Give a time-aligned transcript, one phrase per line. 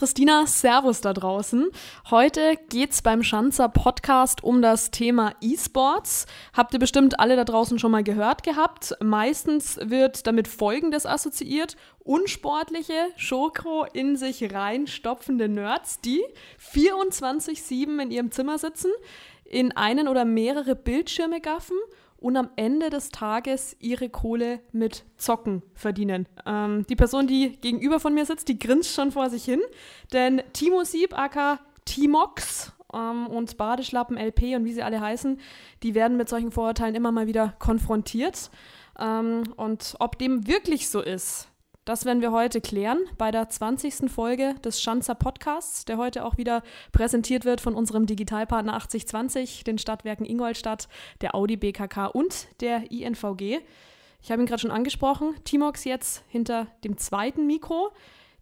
[0.00, 1.68] Christina, Servus da draußen.
[2.10, 6.24] Heute geht's beim Schanzer Podcast um das Thema E-Sports.
[6.54, 8.96] Habt ihr bestimmt alle da draußen schon mal gehört gehabt.
[9.02, 11.76] Meistens wird damit Folgendes assoziiert.
[11.98, 16.22] Unsportliche, Schokro in sich reinstopfende Nerds, die
[16.72, 18.92] 24-7 in ihrem Zimmer sitzen,
[19.44, 21.76] in einen oder mehrere Bildschirme gaffen
[22.20, 26.26] und am Ende des Tages ihre Kohle mit Zocken verdienen.
[26.46, 29.60] Ähm, die Person, die gegenüber von mir sitzt, die grinst schon vor sich hin,
[30.12, 35.40] denn Timo Sieb, aka Timox, ähm, und Badeschlappen, LP und wie sie alle heißen,
[35.82, 38.50] die werden mit solchen Vorurteilen immer mal wieder konfrontiert.
[38.98, 41.48] Ähm, und ob dem wirklich so ist,
[41.84, 44.10] das werden wir heute klären bei der 20.
[44.10, 49.78] Folge des Schanzer Podcasts, der heute auch wieder präsentiert wird von unserem Digitalpartner 8020, den
[49.78, 50.88] Stadtwerken Ingolstadt,
[51.20, 53.60] der Audi BKK und der INVG.
[54.22, 55.34] Ich habe ihn gerade schon angesprochen.
[55.44, 57.90] Timox jetzt hinter dem zweiten Mikro,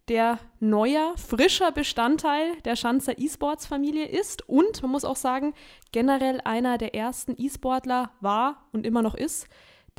[0.09, 5.53] der neuer, frischer Bestandteil der Schanzer E-Sports-Familie ist und man muss auch sagen,
[5.91, 9.47] generell einer der ersten E-Sportler war und immer noch ist,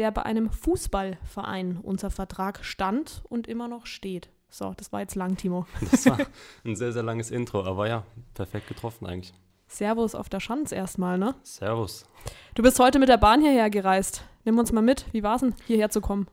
[0.01, 4.31] der bei einem Fußballverein unter Vertrag stand und immer noch steht.
[4.49, 5.67] So, das war jetzt lang, Timo.
[5.91, 6.19] Das war
[6.65, 9.35] ein sehr, sehr langes Intro, aber ja, perfekt getroffen eigentlich.
[9.69, 11.35] Servus auf der Schanz erstmal, ne?
[11.43, 12.07] Servus.
[12.55, 14.25] Du bist heute mit der Bahn hierher gereist.
[14.47, 15.05] Nimm uns mal mit.
[15.13, 16.27] Wie war es denn, hierher zu kommen?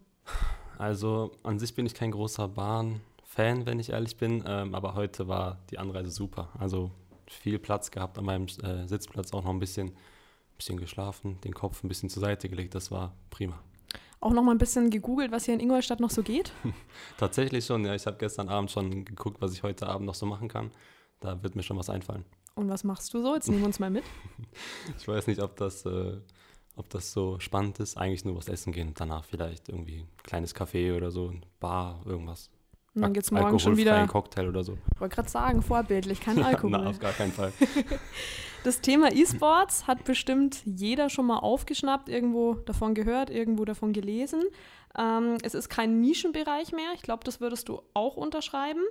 [0.77, 5.27] Also, an sich bin ich kein großer Bahn-Fan, wenn ich ehrlich bin, ähm, aber heute
[5.27, 6.49] war die Anreise super.
[6.57, 6.91] Also,
[7.27, 9.91] viel Platz gehabt an meinem äh, Sitzplatz, auch noch ein bisschen
[10.57, 12.75] bisschen geschlafen, den Kopf ein bisschen zur Seite gelegt.
[12.75, 13.59] Das war prima.
[14.19, 16.51] Auch noch mal ein bisschen gegoogelt, was hier in Ingolstadt noch so geht?
[17.17, 17.93] Tatsächlich schon, ja.
[17.93, 20.71] Ich habe gestern Abend schon geguckt, was ich heute Abend noch so machen kann.
[21.19, 22.25] Da wird mir schon was einfallen.
[22.55, 23.35] Und was machst du so?
[23.35, 24.03] Jetzt nehmen wir uns mal mit.
[24.97, 26.17] ich weiß nicht, ob das, äh,
[26.75, 27.97] ob das so spannend ist.
[27.97, 31.45] Eigentlich nur was essen gehen und danach vielleicht irgendwie ein kleines Café oder so, ein
[31.59, 32.49] Bar, irgendwas.
[32.97, 33.93] Und dann geht es morgen schon wieder.
[33.93, 34.75] Ein Cocktail oder so.
[34.95, 36.71] Ich wollte gerade sagen, vorbildlich, kein Alkohol.
[36.71, 37.53] Na, auf gar keinen Fall.
[38.63, 44.43] Das Thema E-Sports hat bestimmt jeder schon mal aufgeschnappt, irgendwo davon gehört, irgendwo davon gelesen.
[44.97, 46.89] Ähm, es ist kein Nischenbereich mehr.
[46.93, 48.81] Ich glaube, das würdest du auch unterschreiben.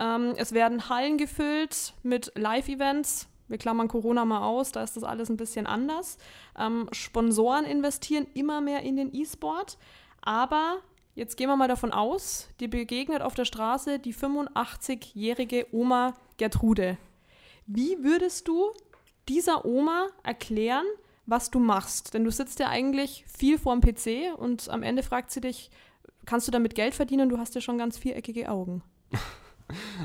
[0.00, 3.28] Ähm, es werden Hallen gefüllt mit Live-Events.
[3.46, 6.16] Wir klammern Corona mal aus, da ist das alles ein bisschen anders.
[6.58, 9.78] Ähm, Sponsoren investieren immer mehr in den E-Sport.
[10.22, 10.78] Aber
[11.14, 16.98] jetzt gehen wir mal davon aus, dir begegnet auf der Straße die 85-jährige Oma Gertrude.
[17.66, 18.72] Wie würdest du
[19.28, 20.86] dieser Oma erklären,
[21.26, 22.14] was du machst.
[22.14, 25.70] Denn du sitzt ja eigentlich viel vorm PC und am Ende fragt sie dich,
[26.26, 27.28] kannst du damit Geld verdienen?
[27.28, 28.82] Du hast ja schon ganz viereckige Augen.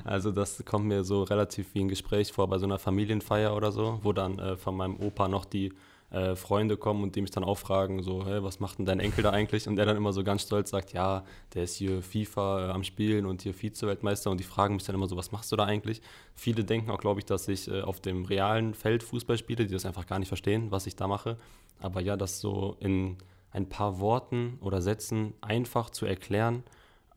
[0.05, 3.73] Also das kommt mir so relativ wie ein Gespräch vor bei so einer Familienfeier oder
[3.73, 5.73] so, wo dann äh, von meinem Opa noch die
[6.09, 8.99] äh, Freunde kommen und die mich dann auch fragen, so, hey, was macht denn dein
[8.99, 9.67] Enkel da eigentlich?
[9.67, 11.23] Und er dann immer so ganz stolz sagt, ja,
[11.53, 14.95] der ist hier FIFA äh, am Spielen und hier Vize-Weltmeister und die fragen mich dann
[14.95, 16.01] immer so, was machst du da eigentlich?
[16.33, 19.73] Viele denken auch, glaube ich, dass ich äh, auf dem realen Feld Fußball spiele, die
[19.73, 21.37] das einfach gar nicht verstehen, was ich da mache.
[21.79, 23.17] Aber ja, das so in
[23.51, 26.63] ein paar Worten oder Sätzen einfach zu erklären,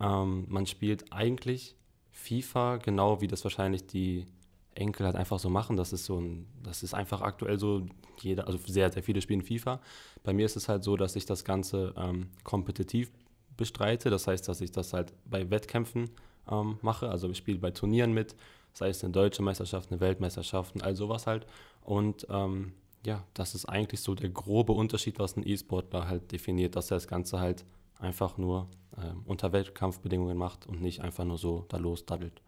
[0.00, 1.76] ähm, man spielt eigentlich
[2.10, 4.26] FIFA, genau wie das wahrscheinlich die
[4.74, 5.76] Enkel halt einfach so machen.
[5.76, 7.86] Das ist so ein, das ist einfach aktuell so,
[8.20, 9.80] jeder, also sehr, sehr viele spielen FIFA.
[10.22, 13.10] Bei mir ist es halt so, dass ich das Ganze ähm, kompetitiv
[13.56, 14.10] bestreite.
[14.10, 16.10] Das heißt, dass ich das halt bei Wettkämpfen
[16.50, 17.08] ähm, mache.
[17.08, 18.34] Also ich spiele bei Turnieren mit,
[18.72, 21.46] sei es eine deutsche Meisterschaft, eine Weltmeisterschaft und all sowas halt.
[21.82, 22.72] Und ähm,
[23.04, 26.96] ja, das ist eigentlich so der grobe Unterschied, was ein E-Sportler halt definiert, dass er
[26.96, 27.64] das Ganze halt
[27.98, 32.42] einfach nur ähm, unter Wettkampfbedingungen macht und nicht einfach nur so da losdaddelt.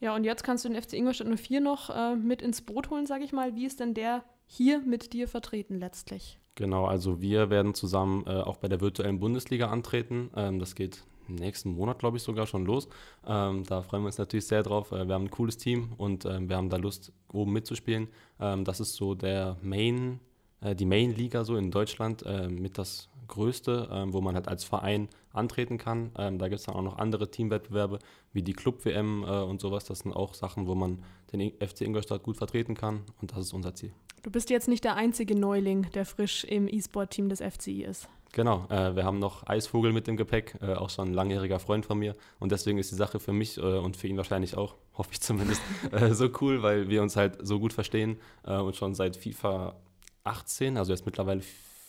[0.00, 3.06] Ja, und jetzt kannst du den FC Ingolstadt 04 noch äh, mit ins Boot holen,
[3.06, 3.54] sage ich mal.
[3.54, 6.38] Wie ist denn der hier mit dir vertreten letztlich?
[6.54, 10.30] Genau, also wir werden zusammen äh, auch bei der virtuellen Bundesliga antreten.
[10.36, 12.88] Ähm, das geht nächsten Monat, glaube ich, sogar schon los.
[13.26, 14.92] Ähm, da freuen wir uns natürlich sehr drauf.
[14.92, 18.08] Äh, wir haben ein cooles Team und äh, wir haben da Lust, oben mitzuspielen.
[18.40, 20.20] Ähm, das ist so der Main,
[20.60, 24.64] äh, die Main-Liga so in Deutschland äh, mit das größte, ähm, wo man halt als
[24.64, 26.12] Verein antreten kann.
[26.18, 27.98] Ähm, da gibt es dann auch noch andere Teamwettbewerbe
[28.32, 29.84] wie die Club-WM äh, und sowas.
[29.84, 31.02] Das sind auch Sachen, wo man
[31.32, 33.92] den FC Ingolstadt gut vertreten kann und das ist unser Ziel.
[34.22, 38.08] Du bist jetzt nicht der einzige Neuling, der frisch im E-Sport-Team des FCI ist.
[38.32, 41.86] Genau, äh, wir haben noch Eisvogel mit dem Gepäck, äh, auch schon ein langjähriger Freund
[41.86, 42.14] von mir.
[42.38, 45.20] Und deswegen ist die Sache für mich äh, und für ihn wahrscheinlich auch, hoffe ich
[45.20, 45.62] zumindest,
[45.92, 49.76] äh, so cool, weil wir uns halt so gut verstehen äh, und schon seit FIFA
[50.24, 51.40] 18, also jetzt mittlerweile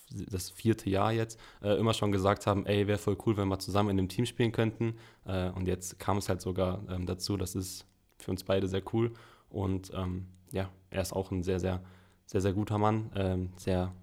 [0.09, 3.59] das vierte Jahr jetzt, äh, immer schon gesagt haben, ey, wäre voll cool, wenn wir
[3.59, 4.95] zusammen in einem Team spielen könnten.
[5.25, 7.86] Äh, und jetzt kam es halt sogar ähm, dazu, das ist
[8.18, 9.12] für uns beide sehr cool.
[9.50, 11.81] Und ähm, ja, er ist auch ein sehr, sehr,
[12.25, 13.94] sehr, sehr guter Mann, ähm, sehr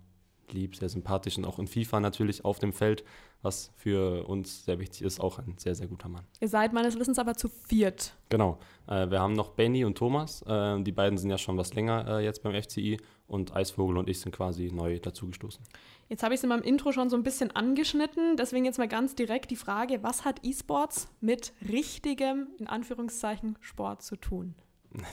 [0.51, 3.05] lieb, sehr sympathisch und auch in FIFA natürlich auf dem Feld,
[3.43, 6.25] was für uns sehr wichtig ist, auch ein sehr, sehr guter Mann.
[6.41, 8.15] Ihr seid meines Wissens aber zu viert.
[8.29, 8.59] Genau.
[8.87, 10.43] Äh, wir haben noch Benny und Thomas.
[10.43, 14.09] Äh, die beiden sind ja schon was länger äh, jetzt beim FCI und Eisvogel und
[14.09, 15.65] ich sind quasi neu dazugestoßen.
[16.09, 18.88] Jetzt habe ich es in meinem Intro schon so ein bisschen angeschnitten, deswegen jetzt mal
[18.88, 24.55] ganz direkt die Frage, was hat E-Sports mit richtigem, in Anführungszeichen, Sport zu tun?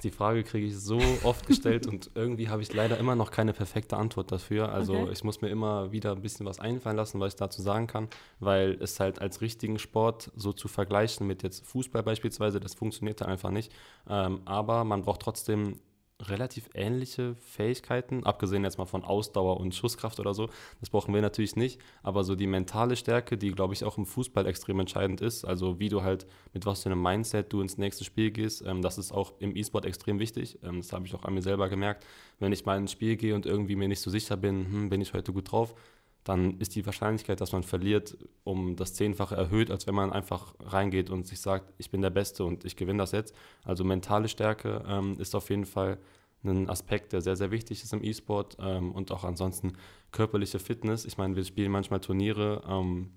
[0.04, 3.52] Die Frage kriege ich so oft gestellt und irgendwie habe ich leider immer noch keine
[3.52, 4.72] perfekte Antwort dafür.
[4.72, 5.12] Also okay.
[5.12, 8.08] ich muss mir immer wieder ein bisschen was einfallen lassen, was ich dazu sagen kann,
[8.40, 13.24] weil es halt als richtigen Sport so zu vergleichen mit jetzt Fußball beispielsweise, das funktioniert
[13.24, 13.72] einfach nicht.
[14.08, 15.80] Ähm, aber man braucht trotzdem
[16.30, 20.50] relativ ähnliche Fähigkeiten, abgesehen jetzt mal von Ausdauer und Schusskraft oder so.
[20.80, 24.06] Das brauchen wir natürlich nicht, aber so die mentale Stärke, die glaube ich auch im
[24.06, 27.78] Fußball extrem entscheidend ist, also wie du halt mit was für einem Mindset du ins
[27.78, 30.60] nächste Spiel gehst, ähm, das ist auch im E-Sport extrem wichtig.
[30.64, 32.06] Ähm, das habe ich auch an mir selber gemerkt.
[32.40, 35.02] Wenn ich mal ins Spiel gehe und irgendwie mir nicht so sicher bin, hm, bin
[35.02, 35.76] ich heute gut drauf,
[36.24, 40.54] dann ist die Wahrscheinlichkeit, dass man verliert, um das Zehnfache erhöht, als wenn man einfach
[40.60, 43.36] reingeht und sich sagt, ich bin der Beste und ich gewinne das jetzt.
[43.64, 45.98] Also mentale Stärke ähm, ist auf jeden Fall
[46.44, 49.74] ein Aspekt, der sehr, sehr wichtig ist im E-Sport ähm, und auch ansonsten
[50.12, 51.06] körperliche Fitness.
[51.06, 53.12] Ich meine, wir spielen manchmal Turniere ähm,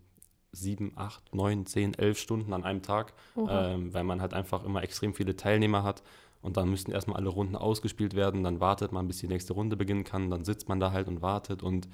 [0.53, 4.83] sieben, acht, neun, zehn, elf Stunden an einem Tag, ähm, weil man halt einfach immer
[4.83, 6.03] extrem viele Teilnehmer hat
[6.43, 9.77] und dann müssen erstmal alle Runden ausgespielt werden, dann wartet man, bis die nächste Runde
[9.77, 11.89] beginnen kann, dann sitzt man da halt und wartet und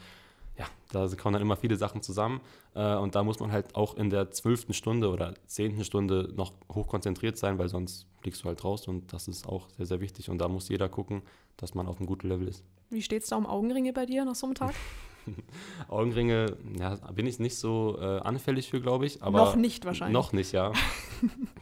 [0.61, 2.41] ja, da kommen dann immer viele Sachen zusammen
[2.75, 6.53] äh, und da muss man halt auch in der zwölften Stunde oder zehnten Stunde noch
[6.71, 10.29] hochkonzentriert sein, weil sonst fliegst du halt raus und das ist auch sehr, sehr wichtig
[10.29, 11.23] und da muss jeder gucken,
[11.57, 12.63] dass man auf einem guten Level ist.
[12.91, 14.75] Wie steht es da um Augenringe bei dir nach so einem Tag?
[15.89, 19.23] Augenringe, ja, bin ich nicht so äh, anfällig für, glaube ich.
[19.23, 20.13] Aber noch nicht wahrscheinlich.
[20.13, 20.73] Noch nicht, ja.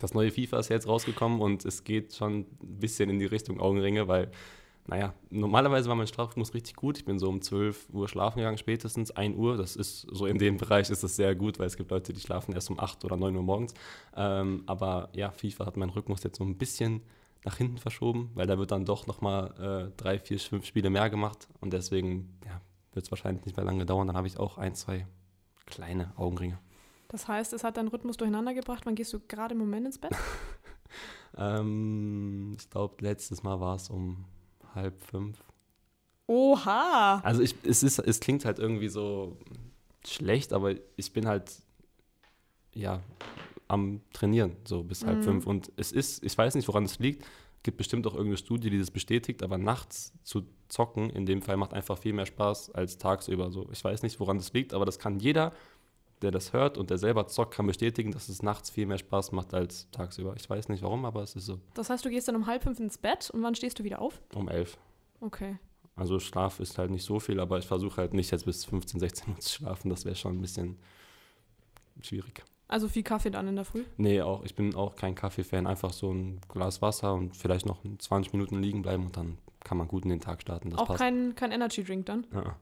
[0.01, 3.61] das neue FIFA ist jetzt rausgekommen und es geht schon ein bisschen in die Richtung
[3.61, 4.31] Augenringe, weil
[4.89, 6.97] naja, normalerweise war mein Schlafrhythmus richtig gut.
[6.97, 9.59] Ich bin so um 12 Uhr schlafen gegangen, spätestens 1 Uhr.
[9.59, 12.21] Das ist so in dem Bereich ist das sehr gut, weil es gibt Leute, die
[12.21, 13.75] schlafen erst um 8 oder 9 Uhr morgens.
[14.17, 17.03] Ähm, aber ja, FIFA hat meinen Rhythmus jetzt so ein bisschen
[17.45, 21.11] nach hinten verschoben, weil da wird dann doch nochmal äh, drei, vier, fünf Spiele mehr
[21.11, 21.49] gemacht.
[21.61, 22.59] Und deswegen ja,
[22.95, 24.07] wird es wahrscheinlich nicht mehr lange dauern.
[24.07, 25.07] Dann habe ich auch ein, zwei
[25.67, 26.59] kleine Augenringe.
[27.09, 28.87] Das heißt, es hat deinen Rhythmus durcheinander gebracht.
[28.87, 30.13] Wann gehst du gerade im Moment ins Bett?
[31.37, 34.25] ähm, ich glaube, letztes Mal war es um
[34.75, 35.43] halb fünf.
[36.27, 37.21] Oha!
[37.21, 39.37] Also ich, es, ist, es klingt halt irgendwie so
[40.07, 41.63] schlecht, aber ich bin halt
[42.75, 43.03] ja
[43.67, 45.23] am Trainieren, so bis halb mhm.
[45.23, 45.47] fünf.
[45.47, 47.25] Und es ist, ich weiß nicht, woran es liegt.
[47.63, 51.57] Gibt bestimmt auch irgendeine Studie, die das bestätigt, aber nachts zu zocken, in dem Fall
[51.57, 53.51] macht einfach viel mehr Spaß als tagsüber.
[53.51, 55.53] So, ich weiß nicht, woran das liegt, aber das kann jeder,
[56.23, 59.33] der das hört und der selber zockt, kann bestätigen, dass es nachts viel mehr Spaß
[59.33, 60.35] macht als tagsüber.
[60.37, 61.61] Ich weiß nicht warum, aber es ist so.
[61.75, 64.01] Das heißt, du gehst dann um halb fünf ins Bett und wann stehst du wieder
[64.01, 64.21] auf?
[64.35, 64.79] Um elf.
[65.21, 65.59] Okay.
[65.97, 69.01] Also Schlaf ist halt nicht so viel, aber ich versuche halt nicht jetzt bis 15,
[69.01, 69.91] 16 Uhr zu schlafen.
[69.91, 70.79] Das wäre schon ein bisschen
[72.01, 72.45] schwierig.
[72.69, 73.85] Also viel Kaffee dann in der Früh?
[73.97, 75.67] Nee, auch, ich bin auch kein Kaffee-Fan.
[75.67, 79.79] Einfach so ein Glas Wasser und vielleicht noch 20 Minuten liegen bleiben und dann kann
[79.79, 80.71] man gut in den Tag starten.
[80.71, 80.99] Das auch passt.
[81.01, 82.27] kein, kein Energy-Drink dann?
[82.33, 82.57] Ja.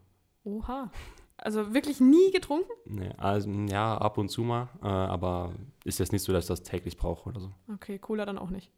[0.44, 0.90] Oha.
[1.38, 2.70] Also wirklich nie getrunken?
[2.86, 5.52] Nee, also ja, ab und zu mal, äh, aber
[5.84, 7.52] ist jetzt nicht so, dass ich das täglich brauche oder so.
[7.72, 8.72] Okay, Cola dann auch nicht.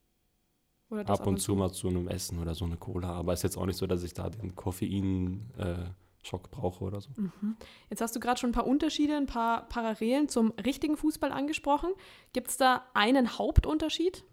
[0.90, 3.56] ab, ab, und zu mal zu einem Essen oder so eine Cola, aber ist jetzt
[3.56, 7.10] auch nicht so, dass ich da den Koffein-Schock äh, brauche oder so.
[7.16, 7.56] Mhm.
[7.90, 11.90] Jetzt hast du gerade schon ein paar Unterschiede, ein paar Parallelen zum richtigen Fußball angesprochen.
[12.32, 14.24] Gibt es da einen Hauptunterschied?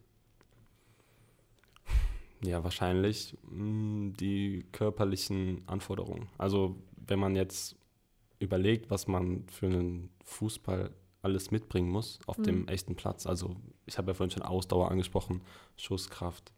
[2.41, 6.27] Ja, wahrscheinlich mh, mm, die körperlichen Anforderungen.
[6.38, 7.77] Also wenn man jetzt
[8.39, 12.44] überlegt, was man für einen Fußball alles mitbringen muss auf mhm.
[12.44, 13.25] dem echten Platz.
[13.25, 15.42] Also ich habe ja vorhin schon Ausdauer angesprochen,
[15.75, 16.51] Schusskraft,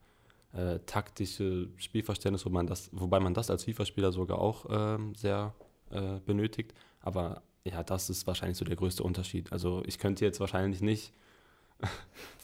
[0.54, 5.54] äh, taktische Spielverständnis, wo man das, wobei man das als FIFA-Spieler sogar auch äh, sehr
[5.90, 6.74] äh, benötigt.
[7.00, 9.52] Aber ja, das ist wahrscheinlich so der größte Unterschied.
[9.52, 11.14] Also ich könnte jetzt wahrscheinlich nicht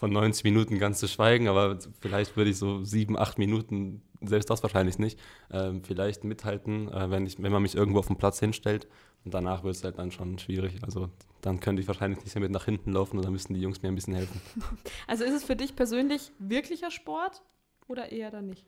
[0.03, 4.49] von 90 Minuten ganz zu schweigen, aber vielleicht würde ich so sieben, acht Minuten, selbst
[4.49, 5.17] das wahrscheinlich nicht,
[5.47, 8.89] äh, vielleicht mithalten, äh, wenn, ich, wenn man mich irgendwo auf den Platz hinstellt.
[9.23, 10.83] Und danach wird es halt dann schon schwierig.
[10.83, 13.61] Also dann könnte ich wahrscheinlich nicht mehr mit nach hinten laufen und dann müssten die
[13.61, 14.41] Jungs mir ein bisschen helfen.
[15.07, 17.41] Also ist es für dich persönlich wirklicher Sport
[17.87, 18.65] oder eher dann nicht?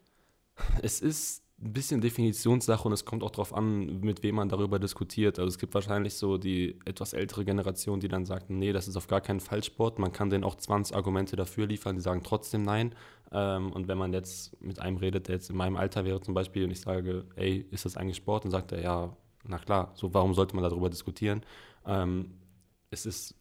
[0.81, 4.77] Es ist ein bisschen Definitionssache und es kommt auch darauf an, mit wem man darüber
[4.77, 5.39] diskutiert.
[5.39, 8.97] Also es gibt wahrscheinlich so die etwas ältere Generation, die dann sagt, nee, das ist
[8.97, 9.97] auf gar keinen Fall Sport.
[9.97, 12.93] Man kann denen auch 20 Argumente dafür liefern, die sagen trotzdem nein.
[13.31, 16.33] Ähm, und wenn man jetzt mit einem redet, der jetzt in meinem Alter wäre zum
[16.33, 18.43] Beispiel und ich sage, ey, ist das eigentlich Sport?
[18.43, 19.15] Dann sagt er, ja,
[19.47, 21.41] na klar, so warum sollte man darüber diskutieren?
[21.85, 22.31] Ähm,
[22.89, 23.33] es ist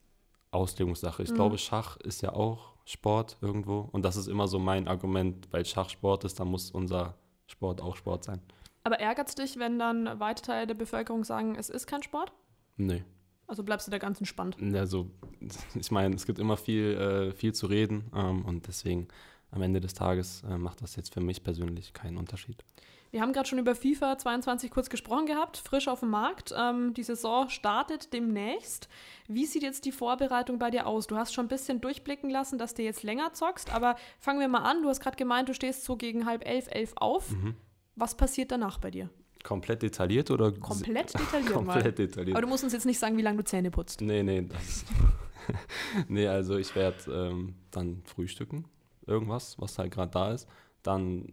[0.52, 1.24] Auslegungssache.
[1.24, 1.34] Ich mhm.
[1.34, 5.64] glaube, Schach ist ja auch Sport irgendwo und das ist immer so mein Argument, weil
[5.64, 7.16] Schach Sport ist, dann muss unser
[7.46, 8.40] Sport auch Sport sein.
[8.82, 12.32] Aber ärgert es dich, wenn dann weite Teile der Bevölkerung sagen, es ist kein Sport?
[12.76, 13.02] Nee.
[13.46, 14.56] Also bleibst du da ganz entspannt?
[14.74, 15.10] Also,
[15.74, 19.08] ich meine, es gibt immer viel, äh, viel zu reden ähm, und deswegen
[19.50, 22.64] am Ende des Tages äh, macht das jetzt für mich persönlich keinen Unterschied.
[23.14, 26.52] Wir haben gerade schon über FIFA 22 kurz gesprochen gehabt, frisch auf dem Markt.
[26.58, 28.88] Ähm, die Saison startet demnächst.
[29.28, 31.06] Wie sieht jetzt die Vorbereitung bei dir aus?
[31.06, 34.48] Du hast schon ein bisschen durchblicken lassen, dass du jetzt länger zockst, aber fangen wir
[34.48, 34.82] mal an.
[34.82, 37.30] Du hast gerade gemeint, du stehst so gegen halb elf, elf auf.
[37.30, 37.54] Mhm.
[37.94, 39.08] Was passiert danach bei dir?
[39.44, 40.50] Komplett detailliert oder?
[40.50, 41.52] Komplett detailliert.
[41.52, 41.92] Komplett mal.
[41.92, 42.36] detailliert.
[42.36, 44.00] Aber du musst uns jetzt nicht sagen, wie lange du Zähne putzt.
[44.00, 44.84] Nee, nee, das.
[46.08, 48.64] nee, also ich werde ähm, dann frühstücken,
[49.06, 50.48] irgendwas, was halt gerade da ist.
[50.82, 51.32] Dann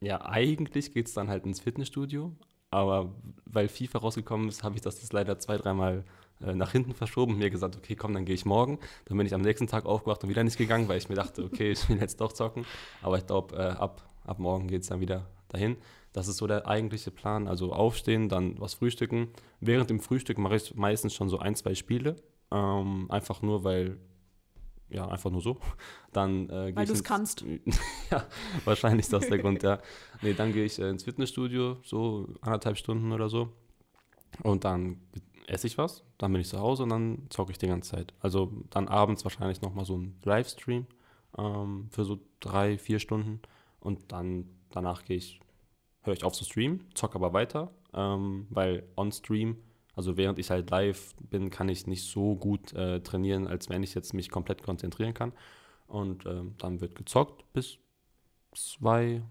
[0.00, 2.32] ja, eigentlich geht es dann halt ins Fitnessstudio,
[2.70, 3.14] aber
[3.44, 6.04] weil FIFA rausgekommen ist, habe ich das jetzt leider zwei, dreimal
[6.40, 8.78] äh, nach hinten verschoben und mir gesagt, okay, komm, dann gehe ich morgen.
[9.06, 11.44] Dann bin ich am nächsten Tag aufgewacht und wieder nicht gegangen, weil ich mir dachte,
[11.44, 12.64] okay, ich will jetzt doch zocken.
[13.02, 15.76] Aber ich glaube, äh, ab, ab morgen geht es dann wieder dahin.
[16.12, 17.48] Das ist so der eigentliche Plan.
[17.48, 19.28] Also aufstehen, dann was frühstücken.
[19.60, 22.16] Während dem Frühstück mache ich meistens schon so ein, zwei Spiele.
[22.50, 23.98] Ähm, einfach nur, weil
[24.90, 25.58] ja, einfach nur so.
[26.12, 27.44] Dann, äh, Weil du es kannst.
[28.10, 28.24] ja,
[28.64, 29.78] wahrscheinlich ist das der Grund, ja.
[30.22, 33.52] Nee, dann gehe ich äh, ins Fitnessstudio, so anderthalb Stunden oder so.
[34.42, 35.00] Und dann
[35.46, 38.14] esse ich was, dann bin ich zu Hause und dann zocke ich die ganze Zeit.
[38.20, 40.86] Also dann abends wahrscheinlich nochmal so ein Livestream
[41.36, 43.40] ähm, für so drei, vier Stunden.
[43.80, 45.40] Und dann danach gehe ich,
[46.02, 49.56] höre ich auf zu streamen, zocke aber weiter, ähm, weil on Stream
[49.98, 53.82] also während ich halt live bin, kann ich nicht so gut äh, trainieren, als wenn
[53.82, 55.32] ich jetzt mich komplett konzentrieren kann.
[55.88, 57.78] Und ähm, dann wird gezockt bis
[58.54, 59.22] zwei,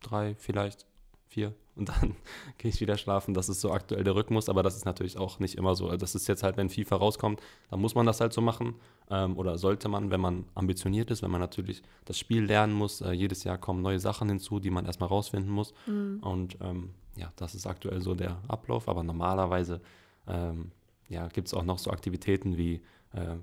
[0.00, 0.86] drei, vielleicht
[1.26, 1.54] vier.
[1.76, 2.16] Und dann
[2.56, 3.34] gehe ich wieder schlafen.
[3.34, 5.94] Das ist so aktuell der Rhythmus, aber das ist natürlich auch nicht immer so.
[5.98, 8.76] Das ist jetzt halt, wenn FIFA rauskommt, dann muss man das halt so machen.
[9.10, 13.02] Ähm, oder sollte man, wenn man ambitioniert ist, wenn man natürlich das Spiel lernen muss.
[13.02, 15.74] Äh, jedes Jahr kommen neue Sachen hinzu, die man erstmal rausfinden muss.
[15.84, 16.20] Mhm.
[16.22, 19.80] Und ähm, ja, das ist aktuell so der Ablauf, aber normalerweise
[20.26, 20.72] ähm,
[21.08, 22.80] ja, gibt es auch noch so Aktivitäten wie
[23.12, 23.36] äh,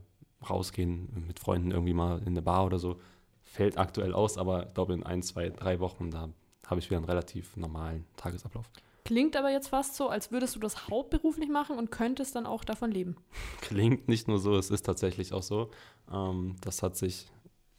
[0.49, 2.99] rausgehen mit Freunden irgendwie mal in eine Bar oder so.
[3.43, 6.29] Fällt aktuell aus, aber ich glaube in ein, zwei, drei Wochen, da
[6.67, 8.69] habe ich wieder einen relativ normalen Tagesablauf.
[9.05, 12.63] Klingt aber jetzt fast so, als würdest du das hauptberuflich machen und könntest dann auch
[12.63, 13.15] davon leben.
[13.61, 15.71] Klingt nicht nur so, es ist tatsächlich auch so.
[16.11, 17.27] Ähm, das hat sich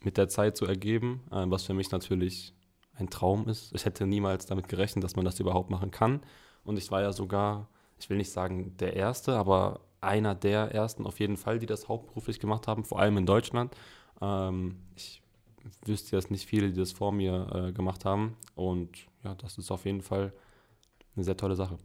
[0.01, 2.53] mit der Zeit so ergeben, äh, was für mich natürlich
[3.01, 3.73] ein Traum ist.
[3.75, 6.21] Ich hätte niemals damit gerechnet, dass man das überhaupt machen kann.
[6.63, 7.67] Und ich war ja sogar,
[7.99, 11.87] ich will nicht sagen der Erste, aber einer der Ersten auf jeden Fall, die das
[11.87, 13.75] hauptberuflich gemacht haben, vor allem in Deutschland.
[14.21, 15.21] Ähm, ich
[15.85, 18.37] wüsste jetzt nicht viele, die das vor mir äh, gemacht haben.
[18.55, 18.89] Und
[19.23, 20.33] ja, das ist auf jeden Fall
[21.15, 21.77] eine sehr tolle Sache.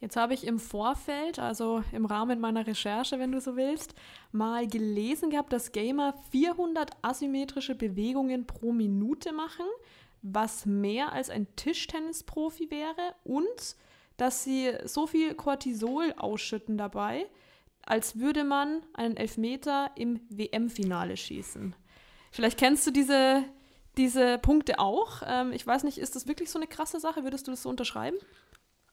[0.00, 3.94] Jetzt habe ich im Vorfeld, also im Rahmen meiner Recherche, wenn du so willst,
[4.30, 9.66] mal gelesen gehabt, dass Gamer 400 asymmetrische Bewegungen pro Minute machen
[10.22, 13.76] was mehr als ein Tischtennisprofi wäre und
[14.16, 17.26] dass sie so viel Cortisol ausschütten dabei,
[17.82, 21.74] als würde man einen Elfmeter im WM-Finale schießen.
[22.30, 23.44] Vielleicht kennst du diese,
[23.96, 25.22] diese Punkte auch.
[25.26, 27.22] Ähm, ich weiß nicht, ist das wirklich so eine krasse Sache?
[27.22, 28.18] Würdest du das so unterschreiben?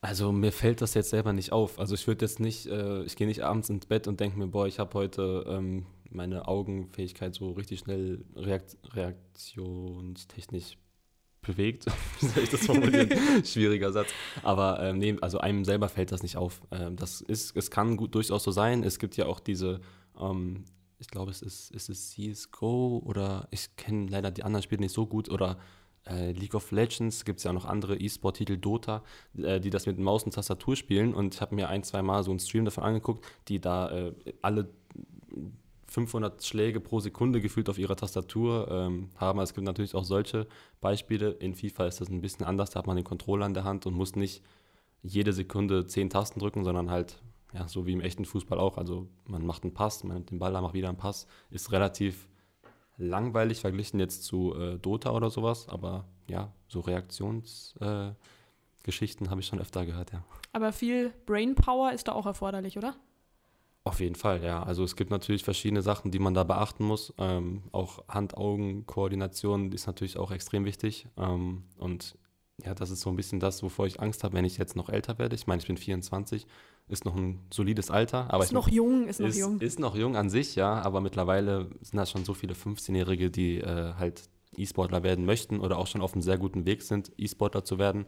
[0.02, 1.80] Also mir fällt das jetzt selber nicht auf.
[1.80, 4.48] Also ich würde jetzt nicht, äh, ich gehe nicht abends ins Bett und denke mir,
[4.48, 10.78] boah, ich habe heute ähm, meine Augenfähigkeit so richtig schnell reakt reaktionstechnisch
[11.46, 11.86] bewegt.
[12.20, 13.10] Wie soll ich das formulieren?
[13.46, 14.10] Schwieriger Satz.
[14.44, 16.62] Aber ähm, nee, also einem selber fällt das nicht auf.
[16.72, 18.84] Ähm, das ist, es kann gut durchaus so sein.
[18.84, 19.82] Es gibt ja auch diese,
[20.20, 20.66] ähm,
[21.00, 24.94] ich glaube, es ist, ist es CSGO oder ich kenne leider die anderen Spiele nicht
[24.94, 25.58] so gut oder
[26.08, 29.04] äh, League of Legends gibt es ja noch andere E-Sport-Titel, Dota,
[29.38, 31.14] äh, die das mit Maus und Tastatur spielen.
[31.14, 34.14] Und ich habe mir ein, zwei Mal so einen Stream davon angeguckt, die da äh,
[34.42, 34.70] alle
[35.96, 39.40] 500 Schläge pro Sekunde gefühlt auf ihrer Tastatur ähm, haben.
[39.40, 40.46] Es gibt natürlich auch solche
[40.82, 41.32] Beispiele.
[41.32, 42.72] In FIFA ist das ein bisschen anders.
[42.72, 44.44] Da hat man den Controller in der Hand und muss nicht
[45.04, 47.22] jede Sekunde 10 Tasten drücken, sondern halt,
[47.54, 48.78] ja, so wie im echten Fußball auch.
[48.78, 51.28] Also man macht einen Pass, man nimmt den Ball, macht wieder einen Pass.
[51.50, 52.28] Ist relativ
[52.98, 55.70] langweilig verglichen jetzt zu äh, Dota oder sowas.
[55.70, 58.18] Aber ja, so Reaktionsgeschichten
[59.28, 60.26] äh, habe ich schon öfter gehört, ja.
[60.52, 62.96] Aber viel Brainpower ist da auch erforderlich, oder?
[63.88, 64.64] Auf jeden Fall, ja.
[64.64, 67.14] Also es gibt natürlich verschiedene Sachen, die man da beachten muss.
[67.20, 71.08] Ähm, auch Hand-Augen-Koordination ist natürlich auch extrem wichtig.
[71.18, 72.18] Ähm, und
[72.64, 74.90] ja, das ist so ein bisschen das, wovor ich Angst habe, wenn ich jetzt noch
[74.90, 75.36] älter werde.
[75.36, 76.48] Ich meine, ich bin 24,
[76.88, 78.34] ist noch ein solides Alter.
[78.34, 79.60] Aber ist noch jung, ist noch ist, jung.
[79.62, 80.82] Ist noch jung an sich, ja.
[80.82, 85.78] Aber mittlerweile sind da schon so viele 15-Jährige, die äh, halt E-Sportler werden möchten oder
[85.78, 88.08] auch schon auf einem sehr guten Weg sind, E-Sportler zu werden.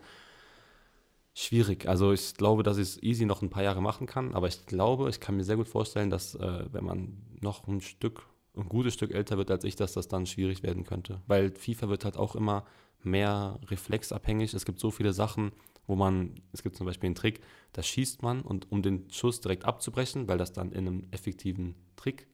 [1.40, 1.88] Schwierig.
[1.88, 4.66] Also ich glaube, dass ich es easy noch ein paar Jahre machen kann, aber ich
[4.66, 8.24] glaube, ich kann mir sehr gut vorstellen, dass äh, wenn man noch ein Stück
[8.56, 11.22] ein gutes Stück älter wird als ich, dass das dann schwierig werden könnte.
[11.28, 12.66] Weil FIFA wird halt auch immer
[13.04, 14.56] mehr reflexabhängig.
[14.56, 15.52] Es gibt so viele Sachen,
[15.86, 17.42] wo man, es gibt zum Beispiel einen Trick,
[17.72, 21.76] da schießt man und um den Schuss direkt abzubrechen, weil das dann in einem effektiven
[21.98, 22.26] Trick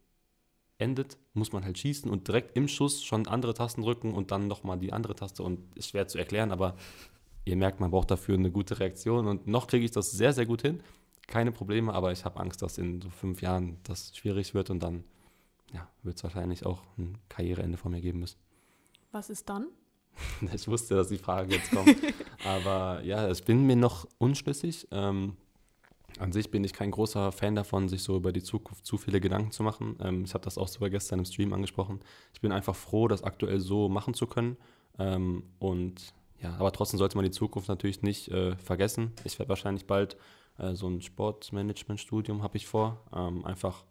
[0.77, 4.47] endet, muss man halt schießen und direkt im Schuss schon andere Tasten drücken und dann
[4.47, 6.77] nochmal die andere Taste und ist schwer zu erklären, aber
[7.45, 10.45] ihr merkt, man braucht dafür eine gute Reaktion und noch kriege ich das sehr, sehr
[10.45, 10.81] gut hin.
[11.27, 14.81] Keine Probleme, aber ich habe Angst, dass in so fünf Jahren das schwierig wird und
[14.81, 15.03] dann
[15.73, 18.37] ja, wird es wahrscheinlich auch ein Karriereende von mir geben müssen.
[19.11, 19.67] Was ist dann?
[20.53, 21.95] ich wusste, dass die Frage jetzt kommt.
[22.45, 24.87] aber ja, ich bin mir noch unschlüssig.
[24.91, 25.37] Ähm,
[26.19, 29.19] an sich bin ich kein großer Fan davon, sich so über die Zukunft zu viele
[29.19, 29.97] Gedanken zu machen.
[29.99, 32.01] Ähm, ich habe das auch sogar gestern im Stream angesprochen.
[32.33, 34.57] Ich bin einfach froh, das aktuell so machen zu können.
[34.99, 39.13] Ähm, und ja, aber trotzdem sollte man die Zukunft natürlich nicht äh, vergessen.
[39.23, 40.17] Ich werde wahrscheinlich bald
[40.57, 43.01] äh, so ein Sportmanagement-Studium habe ich vor.
[43.15, 43.85] Ähm, einfach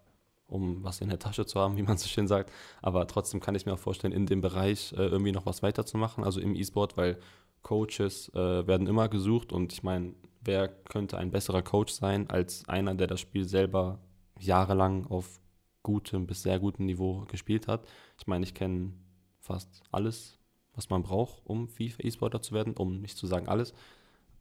[0.46, 2.52] um was in der Tasche zu haben, wie man so schön sagt.
[2.82, 6.24] Aber trotzdem kann ich mir auch vorstellen, in dem Bereich äh, irgendwie noch was weiterzumachen,
[6.24, 7.18] also im E-Sport, weil
[7.62, 12.68] Coaches äh, werden immer gesucht und ich meine, wer könnte ein besserer Coach sein als
[12.68, 14.00] einer, der das Spiel selber
[14.38, 15.40] jahrelang auf
[15.82, 17.86] gutem bis sehr gutem Niveau gespielt hat.
[18.18, 18.92] Ich meine, ich kenne
[19.40, 20.38] fast alles,
[20.74, 23.74] was man braucht, um FIFA E-Sportler zu werden, um nicht zu sagen alles.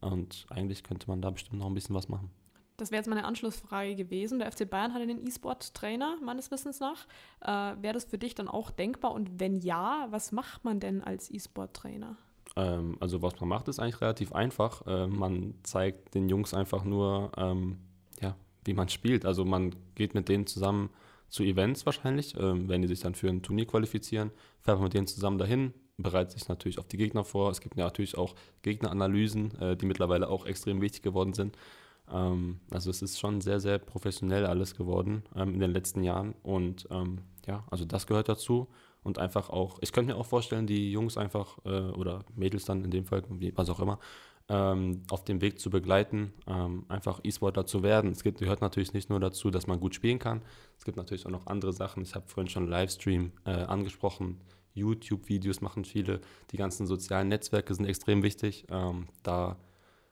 [0.00, 2.30] Und eigentlich könnte man da bestimmt noch ein bisschen was machen.
[2.76, 4.38] Das wäre jetzt meine Anschlussfrage gewesen.
[4.38, 7.06] Der FC Bayern hat einen E-Sport-Trainer, meines Wissens nach.
[7.40, 9.12] Äh, wäre das für dich dann auch denkbar?
[9.12, 12.16] Und wenn ja, was macht man denn als E-Sport-Trainer?
[12.56, 14.86] Ähm, also was man macht, ist eigentlich relativ einfach.
[14.86, 17.78] Äh, man zeigt den Jungs einfach nur, ähm,
[18.20, 18.34] ja,
[18.64, 19.26] wie man spielt.
[19.26, 20.90] Also man geht mit denen zusammen
[21.28, 24.94] zu Events wahrscheinlich, ähm, wenn die sich dann für ein Turnier qualifizieren, fährt man mit
[24.94, 27.50] denen zusammen dahin, bereitet sich natürlich auf die Gegner vor.
[27.50, 31.56] Es gibt ja natürlich auch Gegneranalysen, äh, die mittlerweile auch extrem wichtig geworden sind.
[32.10, 36.34] Ähm, also es ist schon sehr, sehr professionell alles geworden ähm, in den letzten Jahren.
[36.42, 38.68] Und ähm, ja, also das gehört dazu
[39.02, 42.84] und einfach auch, ich könnte mir auch vorstellen, die Jungs einfach äh, oder Mädels dann
[42.84, 43.22] in dem Fall,
[43.54, 43.98] was auch immer,
[44.48, 48.10] ähm, auf dem Weg zu begleiten, ähm, einfach E-Sportler zu werden.
[48.10, 50.42] Es gibt, gehört natürlich nicht nur dazu, dass man gut spielen kann,
[50.78, 52.02] es gibt natürlich auch noch andere Sachen.
[52.02, 54.40] Ich habe vorhin schon Livestream äh, angesprochen,
[54.74, 58.66] YouTube-Videos machen viele, die ganzen sozialen Netzwerke sind extrem wichtig.
[58.70, 59.56] Ähm, da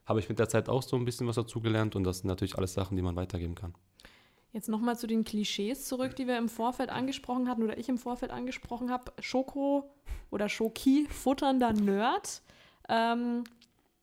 [0.04, 2.56] habe ich mit der Zeit auch so ein bisschen was dazugelernt und das sind natürlich
[2.56, 3.74] alles Sachen, die man weitergeben kann.
[4.52, 7.98] Jetzt nochmal zu den Klischees zurück, die wir im Vorfeld angesprochen hatten oder ich im
[7.98, 9.12] Vorfeld angesprochen habe.
[9.20, 9.94] Schoko
[10.30, 12.42] oder Schoki, futternder Nerd.
[12.88, 13.44] Ähm,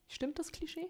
[0.06, 0.88] stimmt das Klischee?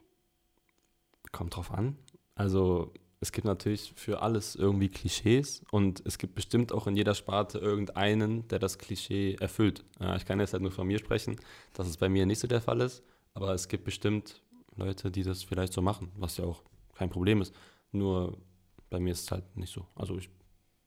[1.32, 1.98] Kommt drauf an.
[2.36, 7.14] Also es gibt natürlich für alles irgendwie Klischees und es gibt bestimmt auch in jeder
[7.14, 9.84] Sparte irgendeinen, der das Klischee erfüllt.
[10.16, 11.36] ich kann jetzt halt nur von mir sprechen,
[11.72, 13.02] dass es bei mir nicht so der Fall ist,
[13.34, 14.42] aber es gibt bestimmt
[14.76, 16.62] Leute, die das vielleicht so machen, was ja auch
[16.94, 17.54] kein Problem ist.
[17.90, 18.38] Nur
[18.90, 19.86] bei mir ist es halt nicht so.
[19.94, 20.30] Also ich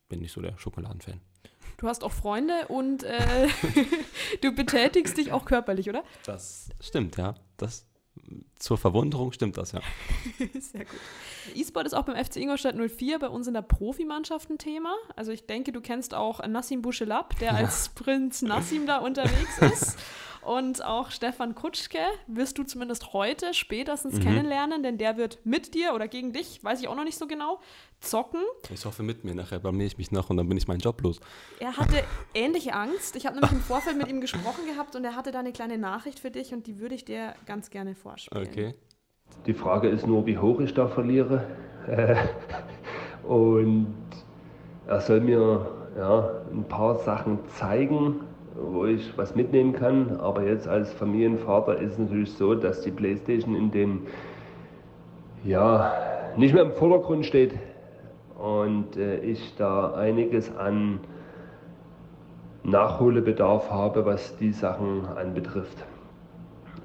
[0.08, 1.20] bin nicht so der Schokoladenfan.
[1.78, 3.48] Du hast auch Freunde und äh,
[4.42, 6.04] du betätigst dich auch körperlich, oder?
[6.26, 7.36] Das stimmt, ja.
[7.58, 7.88] Das
[8.58, 9.82] zur Verwunderung stimmt das, ja.
[10.60, 11.00] Sehr gut.
[11.56, 14.94] E-Sport ist auch beim FC Ingolstadt 04 bei uns in der Profimannschaft ein Thema.
[15.16, 19.98] Also ich denke, du kennst auch Nassim Bouchelab, der als Prinz Nassim da unterwegs ist.
[20.42, 24.22] Und auch Stefan Kutschke wirst du zumindest heute spätestens mhm.
[24.22, 27.28] kennenlernen, denn der wird mit dir oder gegen dich, weiß ich auch noch nicht so
[27.28, 27.60] genau,
[28.00, 28.42] zocken.
[28.74, 31.02] Ich hoffe mit mir, nachher blamier ich mich noch und dann bin ich meinen Job
[31.02, 31.20] los.
[31.60, 33.16] Er hatte ähnliche Angst.
[33.16, 35.78] Ich habe nämlich im Vorfeld mit ihm gesprochen gehabt und er hatte da eine kleine
[35.78, 38.48] Nachricht für dich und die würde ich dir ganz gerne vorspielen.
[38.48, 38.76] Okay.
[39.46, 41.48] Die Frage ist nur, wie hoch ich da verliere.
[43.24, 43.96] und
[44.88, 48.22] er soll mir ja, ein paar Sachen zeigen,
[48.56, 50.18] wo ich was mitnehmen kann.
[50.20, 54.02] Aber jetzt als Familienvater ist es natürlich so, dass die Playstation in dem,
[55.44, 55.94] ja,
[56.38, 57.54] nicht mehr im Vordergrund steht
[58.38, 61.00] und äh, ich da einiges an
[62.64, 65.84] Nachholbedarf habe, was die Sachen anbetrifft.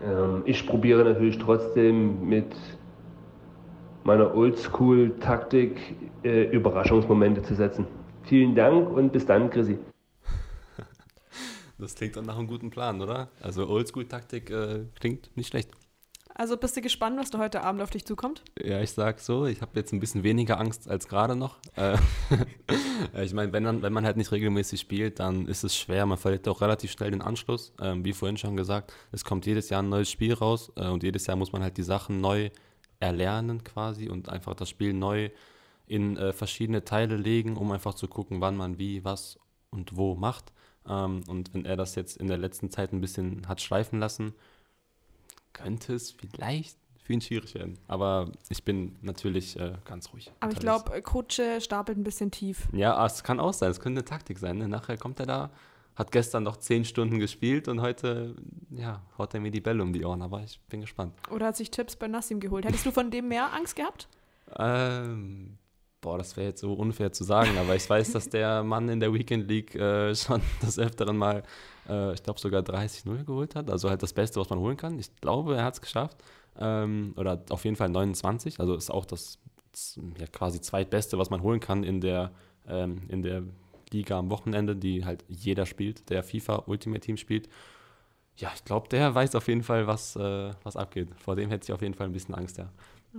[0.03, 2.57] Ähm, ich probiere natürlich trotzdem mit
[4.05, 5.79] meiner Oldschool-Taktik
[6.23, 7.87] äh, Überraschungsmomente zu setzen.
[8.23, 9.79] Vielen Dank und bis dann, Chrissy.
[11.79, 13.29] Das klingt dann nach einem guten Plan, oder?
[13.41, 15.71] Also Oldschool-Taktik äh, klingt nicht schlecht.
[16.39, 18.43] Also bist du gespannt, was da heute Abend auf dich zukommt?
[18.63, 21.57] Ja, ich sag so, ich habe jetzt ein bisschen weniger Angst als gerade noch.
[21.77, 21.97] Äh,
[23.25, 26.05] ich meine, wenn, man, wenn man halt nicht regelmäßig spielt, dann ist es schwer.
[26.05, 27.73] Man verliert auch relativ schnell den Anschluss.
[27.81, 31.03] Ähm, wie vorhin schon gesagt, es kommt jedes Jahr ein neues Spiel raus äh, und
[31.03, 32.51] jedes Jahr muss man halt die Sachen neu
[33.01, 35.31] erlernen quasi und einfach das Spiel neu
[35.87, 39.39] in äh, verschiedene Teile legen, um einfach zu gucken, wann man wie, was
[39.71, 40.53] und wo macht.
[40.89, 44.35] Ähm, und wenn er das jetzt in der letzten Zeit ein bisschen hat schleifen lassen,
[45.53, 47.79] könnte es vielleicht, für ihn schwierig werden.
[47.87, 50.33] Aber ich bin natürlich äh, ganz ruhig.
[50.41, 52.69] Aber ich glaube, Kutsche stapelt ein bisschen tief.
[52.73, 53.71] Ja, ah, es kann auch sein.
[53.71, 54.59] Es könnte eine Taktik sein.
[54.59, 54.69] Ne?
[54.69, 55.51] Nachher kommt er da,
[55.95, 58.35] hat gestern noch zehn Stunden gespielt und heute,
[58.71, 60.21] ja, haut er mir die Bälle um die Ohren.
[60.21, 61.15] Aber ich bin gespannt.
[61.31, 62.65] Oder hat sich Tipps bei Nassim geholt.
[62.65, 64.09] Hättest du von dem mehr Angst gehabt?
[64.59, 65.59] Ähm,
[66.07, 69.01] boah, das wäre jetzt so unfair zu sagen, aber ich weiß, dass der Mann in
[69.01, 71.43] der Weekend League äh, schon des Öfteren mal,
[71.89, 73.69] äh, ich glaube, sogar 30-0 geholt hat.
[73.69, 75.01] Also halt das Beste, was man holen kann.
[75.01, 76.17] Ich glaube, er hat es geschafft.
[76.61, 78.61] Ähm, oder auf jeden Fall 29.
[78.61, 79.41] Also ist auch das,
[79.73, 82.31] das ja, quasi zweitbeste, was man holen kann in der,
[82.69, 83.43] ähm, in der
[83.93, 87.49] Liga am Wochenende, die halt jeder spielt, der FIFA Ultimate Team spielt.
[88.37, 91.09] Ja, ich glaube, der weiß auf jeden Fall, was, äh, was abgeht.
[91.17, 92.71] Vor dem hätte ich auf jeden Fall ein bisschen Angst, ja.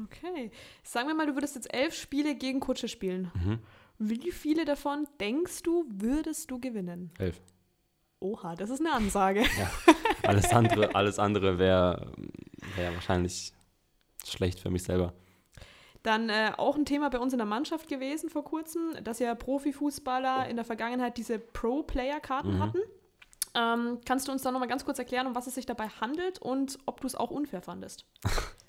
[0.05, 0.51] Okay.
[0.83, 3.31] Sagen wir mal, du würdest jetzt elf Spiele gegen Kutsche spielen.
[3.33, 3.59] Mhm.
[3.99, 7.11] Wie viele davon denkst du, würdest du gewinnen?
[7.17, 7.39] Elf.
[8.19, 9.43] Oha, das ist eine Ansage.
[9.57, 9.71] Ja.
[10.23, 12.11] Alles andere, alles andere wäre
[12.75, 13.53] wär wahrscheinlich
[14.25, 15.13] schlecht für mich selber.
[16.03, 19.33] Dann äh, auch ein Thema bei uns in der Mannschaft gewesen vor kurzem, dass ja
[19.35, 22.59] Profifußballer in der Vergangenheit diese Pro-Player-Karten Mhm.
[22.59, 22.79] hatten.
[23.55, 26.39] Ähm, kannst du uns da nochmal ganz kurz erklären, um was es sich dabei handelt
[26.39, 28.05] und ob du es auch unfair fandest?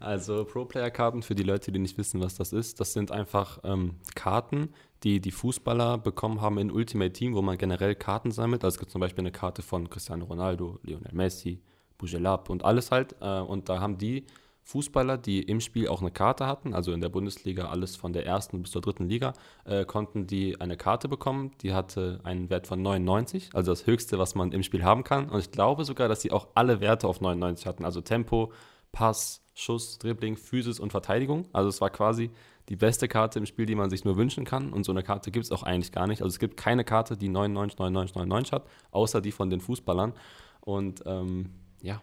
[0.00, 3.96] Also Pro-Player-Karten, für die Leute, die nicht wissen, was das ist, das sind einfach ähm,
[4.14, 4.70] Karten,
[5.02, 8.64] die die Fußballer bekommen haben in Ultimate Team, wo man generell Karten sammelt.
[8.64, 11.60] Also es gibt zum Beispiel eine Karte von Cristiano Ronaldo, Lionel Messi,
[11.98, 13.16] Bujelab und alles halt.
[13.20, 14.24] Äh, und da haben die
[14.62, 18.26] Fußballer, die im Spiel auch eine Karte hatten, also in der Bundesliga alles von der
[18.26, 19.32] ersten bis zur dritten Liga,
[19.64, 21.52] äh, konnten die eine Karte bekommen.
[21.62, 25.28] Die hatte einen Wert von 99, also das höchste, was man im Spiel haben kann.
[25.28, 28.52] Und ich glaube sogar, dass sie auch alle Werte auf 99 hatten, also Tempo,
[28.92, 31.46] Pass, Schuss, Dribbling, Physis und Verteidigung.
[31.52, 32.30] Also es war quasi
[32.68, 34.72] die beste Karte im Spiel, die man sich nur wünschen kann.
[34.72, 36.22] Und so eine Karte gibt es auch eigentlich gar nicht.
[36.22, 40.14] Also es gibt keine Karte, die 99, 99, 99 hat, außer die von den Fußballern.
[40.60, 41.50] Und ähm,
[41.82, 42.00] ja,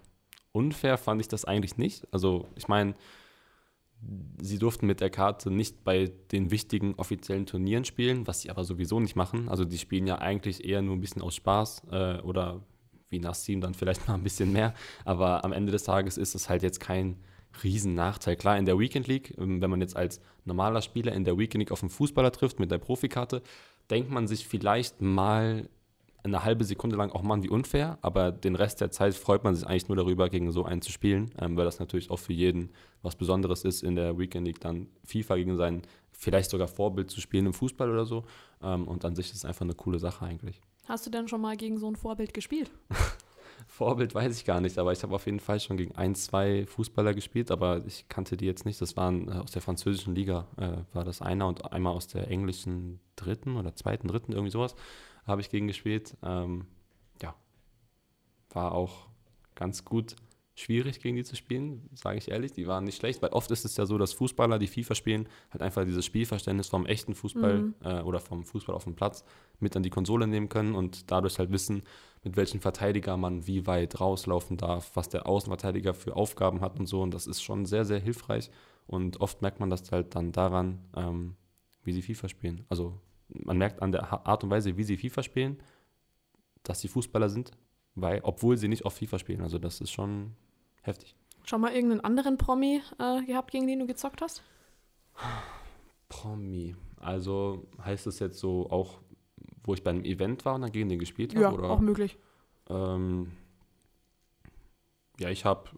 [0.52, 2.08] unfair fand ich das eigentlich nicht.
[2.12, 2.96] Also ich meine,
[4.42, 8.64] sie durften mit der Karte nicht bei den wichtigen offiziellen Turnieren spielen, was sie aber
[8.64, 9.50] sowieso nicht machen.
[9.50, 12.62] Also die spielen ja eigentlich eher nur ein bisschen aus Spaß äh, oder
[13.10, 14.74] wie Nassim dann vielleicht mal ein bisschen mehr.
[15.06, 17.18] Aber am Ende des Tages ist es halt jetzt kein
[17.64, 18.36] Riesennachteil.
[18.36, 21.62] Klar, in der Weekend League, ähm, wenn man jetzt als normaler Spieler in der Weekend
[21.62, 23.42] League auf einen Fußballer trifft mit der Profikarte,
[23.90, 25.70] denkt man sich vielleicht mal
[26.24, 29.56] eine halbe Sekunde lang auch Mann wie unfair, aber den Rest der Zeit freut man
[29.56, 32.34] sich eigentlich nur darüber, gegen so einen zu spielen, ähm, weil das natürlich auch für
[32.34, 37.12] jeden was Besonderes ist, in der Weekend League dann FIFA gegen sein vielleicht sogar Vorbild
[37.12, 38.26] zu spielen im Fußball oder so.
[38.62, 40.60] Ähm, und an sich ist es einfach eine coole Sache eigentlich.
[40.88, 42.72] Hast du denn schon mal gegen so ein Vorbild gespielt?
[43.68, 46.66] Vorbild weiß ich gar nicht, aber ich habe auf jeden Fall schon gegen ein, zwei
[46.66, 48.82] Fußballer gespielt, aber ich kannte die jetzt nicht.
[48.82, 52.30] Das waren äh, aus der französischen Liga, äh, war das einer und einmal aus der
[52.32, 54.76] englischen dritten oder zweiten, dritten, irgendwie sowas,
[55.26, 56.16] habe ich gegen gespielt.
[56.24, 56.66] Ähm,
[57.22, 57.36] ja,
[58.50, 59.08] war auch
[59.54, 60.16] ganz gut
[60.60, 62.52] schwierig gegen die zu spielen, sage ich ehrlich.
[62.52, 65.30] Die waren nicht schlecht, weil oft ist es ja so, dass Fußballer, die FIFA spielen,
[65.52, 67.76] halt einfach dieses Spielverständnis vom echten Fußball Mhm.
[67.84, 69.24] äh, oder vom Fußball auf dem Platz
[69.60, 71.84] mit an die Konsole nehmen können und dadurch halt wissen,
[72.24, 76.88] mit welchen Verteidiger man wie weit rauslaufen darf, was der Außenverteidiger für Aufgaben hat und
[76.88, 77.04] so.
[77.04, 78.50] Und das ist schon sehr, sehr hilfreich.
[78.88, 81.36] Und oft merkt man das halt dann daran, ähm,
[81.84, 82.66] wie sie FIFA spielen.
[82.68, 85.58] Also man merkt an der Art und Weise, wie sie FIFA spielen,
[86.64, 87.52] dass sie Fußballer sind,
[87.94, 89.42] weil, obwohl sie nicht auf FIFA spielen.
[89.42, 90.32] Also das ist schon
[90.88, 91.16] heftig.
[91.44, 94.44] Schon mal irgendeinen anderen Promi äh, gehabt, gegen den du gezockt hast?
[96.10, 96.76] Promi.
[97.00, 99.00] Also heißt es jetzt so auch,
[99.64, 101.44] wo ich bei einem Event war und dann gegen den gespielt habe?
[101.44, 101.70] Ja, oder?
[101.70, 102.18] auch möglich.
[102.70, 103.32] Ähm,
[105.20, 105.70] ja, ich habe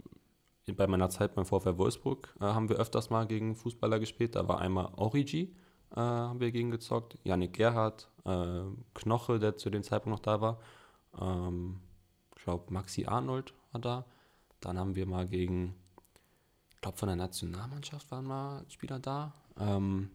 [0.74, 4.36] bei meiner Zeit beim VfL Wolfsburg äh, haben wir öfters mal gegen Fußballer gespielt.
[4.36, 5.56] Da war einmal Origi,
[5.92, 8.62] äh, haben wir gegen gezockt, Yannick Gerhardt, äh,
[8.94, 10.60] Knoche, der zu dem Zeitpunkt noch da war.
[11.20, 11.80] Ähm,
[12.38, 14.06] ich glaube, Maxi Arnold war da.
[14.62, 15.76] Dann haben wir mal gegen,
[16.76, 19.34] ich glaube, von der Nationalmannschaft waren mal Spieler da.
[19.58, 20.10] Ähm,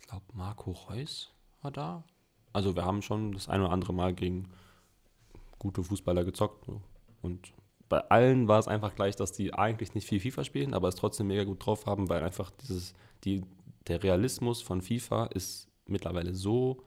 [0.00, 2.04] ich glaube, Marco Reus war da.
[2.52, 4.48] Also wir haben schon das ein oder andere Mal gegen
[5.58, 6.66] gute Fußballer gezockt.
[7.22, 7.52] Und
[7.88, 10.94] bei allen war es einfach gleich, dass die eigentlich nicht viel FIFA spielen, aber es
[10.94, 13.42] trotzdem mega gut drauf haben, weil einfach dieses, die,
[13.86, 16.82] der Realismus von FIFA ist mittlerweile so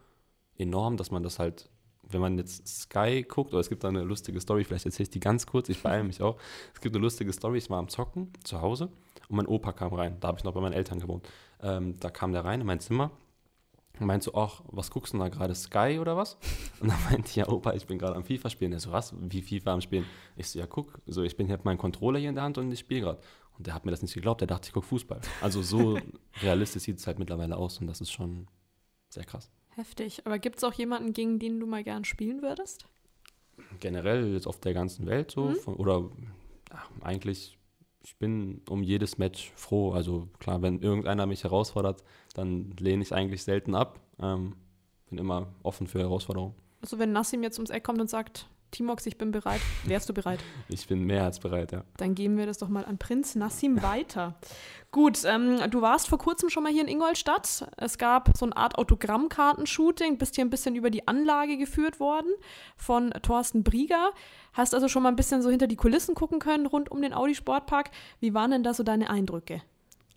[0.57, 1.69] enorm, dass man das halt,
[2.09, 5.09] wenn man jetzt Sky guckt, oder es gibt da eine lustige Story, vielleicht erzähle ich
[5.09, 6.37] die ganz kurz, ich beeile mich auch.
[6.73, 8.89] Es gibt eine lustige Story, ich war am Zocken zu Hause
[9.29, 11.27] und mein Opa kam rein, da habe ich noch bei meinen Eltern gewohnt.
[11.61, 13.11] Ähm, da kam der rein in mein Zimmer
[13.99, 16.37] und meinte so, ach, was guckst du denn da gerade, Sky oder was?
[16.79, 18.71] Und dann meinte ich, ja, Opa, ich bin gerade am FIFA spielen.
[18.71, 20.05] Er so, was, wie FIFA am Spielen?
[20.35, 22.57] Ich so, ja, guck, so, ich bin hier, hab meinen Controller hier in der Hand
[22.57, 23.19] und ich spiele gerade.
[23.57, 25.19] Und der hat mir das nicht geglaubt, der dachte, ich gucke Fußball.
[25.41, 25.97] Also so
[26.41, 28.47] realistisch sieht es halt mittlerweile aus und das ist schon
[29.09, 29.49] sehr krass.
[29.77, 30.25] Heftig.
[30.25, 32.85] Aber gibt es auch jemanden, gegen den du mal gern spielen würdest?
[33.79, 35.55] Generell jetzt auf der ganzen Welt so, Mhm.
[35.55, 36.09] von, oder
[36.71, 37.57] ach, eigentlich
[38.03, 39.91] ich bin um jedes Match froh.
[39.91, 42.03] Also klar, wenn irgendeiner mich herausfordert,
[42.35, 43.99] dann lehne ich eigentlich selten ab.
[44.19, 44.55] Ähm,
[45.09, 46.55] bin immer offen für Herausforderungen.
[46.81, 50.13] Also wenn Nassim jetzt ums Eck kommt und sagt, Timox, ich bin bereit, wärst du
[50.13, 50.39] bereit?
[50.69, 51.83] ich bin mehr als bereit, ja.
[51.97, 54.35] Dann geben wir das doch mal an Prinz Nassim weiter.
[54.91, 57.69] Gut, ähm, du warst vor kurzem schon mal hier in Ingolstadt.
[57.77, 62.31] Es gab so eine Art Autogrammkartenshooting, bist hier ein bisschen über die Anlage geführt worden
[62.75, 64.11] von Thorsten Brieger.
[64.53, 67.13] Hast also schon mal ein bisschen so hinter die Kulissen gucken können rund um den
[67.13, 67.91] Audi Sportpark.
[68.19, 69.61] Wie waren denn da so deine Eindrücke?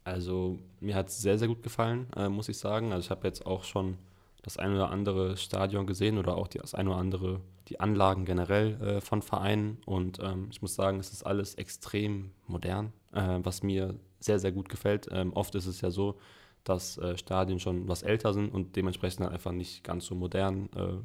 [0.05, 2.93] Also mir hat es sehr, sehr gut gefallen, äh, muss ich sagen.
[2.93, 3.99] Also ich habe jetzt auch schon
[4.43, 8.25] das ein oder andere Stadion gesehen oder auch die, das ein oder andere, die Anlagen
[8.25, 9.79] generell äh, von Vereinen.
[9.87, 14.53] Und ähm, ich muss sagen, es ist alles extrem modern, äh, was mir sehr, sehr
[14.53, 15.09] gut gefällt.
[15.11, 16.19] Ähm, oft ist es ja so,
[16.65, 20.69] dass äh, Stadien schon was älter sind und dementsprechend halt einfach nicht ganz so modern
[20.77, 20.99] äh,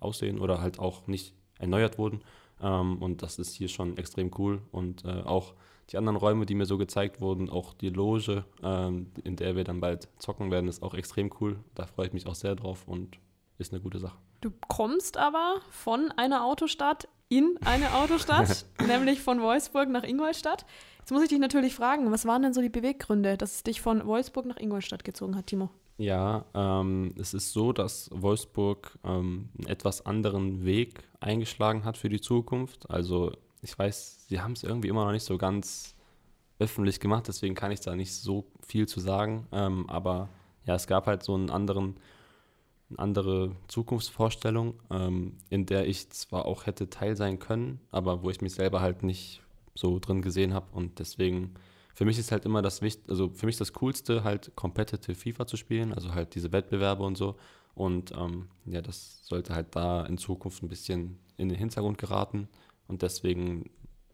[0.00, 2.20] aussehen oder halt auch nicht erneuert wurden.
[2.60, 4.62] Ähm, und das ist hier schon extrem cool.
[4.70, 5.54] Und äh, auch
[5.92, 9.64] die anderen Räume, die mir so gezeigt wurden, auch die Loge, ähm, in der wir
[9.64, 11.58] dann bald zocken werden, ist auch extrem cool.
[11.74, 13.18] Da freue ich mich auch sehr drauf und
[13.58, 14.16] ist eine gute Sache.
[14.40, 20.66] Du kommst aber von einer Autostadt in eine Autostadt, nämlich von Wolfsburg nach Ingolstadt.
[20.98, 23.80] Jetzt muss ich dich natürlich fragen, was waren denn so die Beweggründe, dass es dich
[23.80, 25.70] von Wolfsburg nach Ingolstadt gezogen hat, Timo?
[25.98, 32.08] Ja, ähm, es ist so, dass Wolfsburg ähm, einen etwas anderen Weg eingeschlagen hat für
[32.08, 32.88] die Zukunft.
[32.90, 35.94] Also ich weiß, sie haben es irgendwie immer noch nicht so ganz
[36.58, 39.46] öffentlich gemacht, deswegen kann ich da nicht so viel zu sagen.
[39.52, 40.28] Ähm, aber
[40.66, 41.96] ja, es gab halt so einen anderen,
[42.90, 48.30] eine andere Zukunftsvorstellung, ähm, in der ich zwar auch hätte teil sein können, aber wo
[48.30, 49.42] ich mich selber halt nicht
[49.74, 50.66] so drin gesehen habe.
[50.72, 51.54] Und deswegen,
[51.94, 55.46] für mich ist halt immer das Wichtigste, also für mich das Coolste, halt Competitive FIFA
[55.46, 57.36] zu spielen, also halt diese Wettbewerbe und so.
[57.74, 62.48] Und ähm, ja, das sollte halt da in Zukunft ein bisschen in den Hintergrund geraten.
[62.88, 63.70] Und deswegen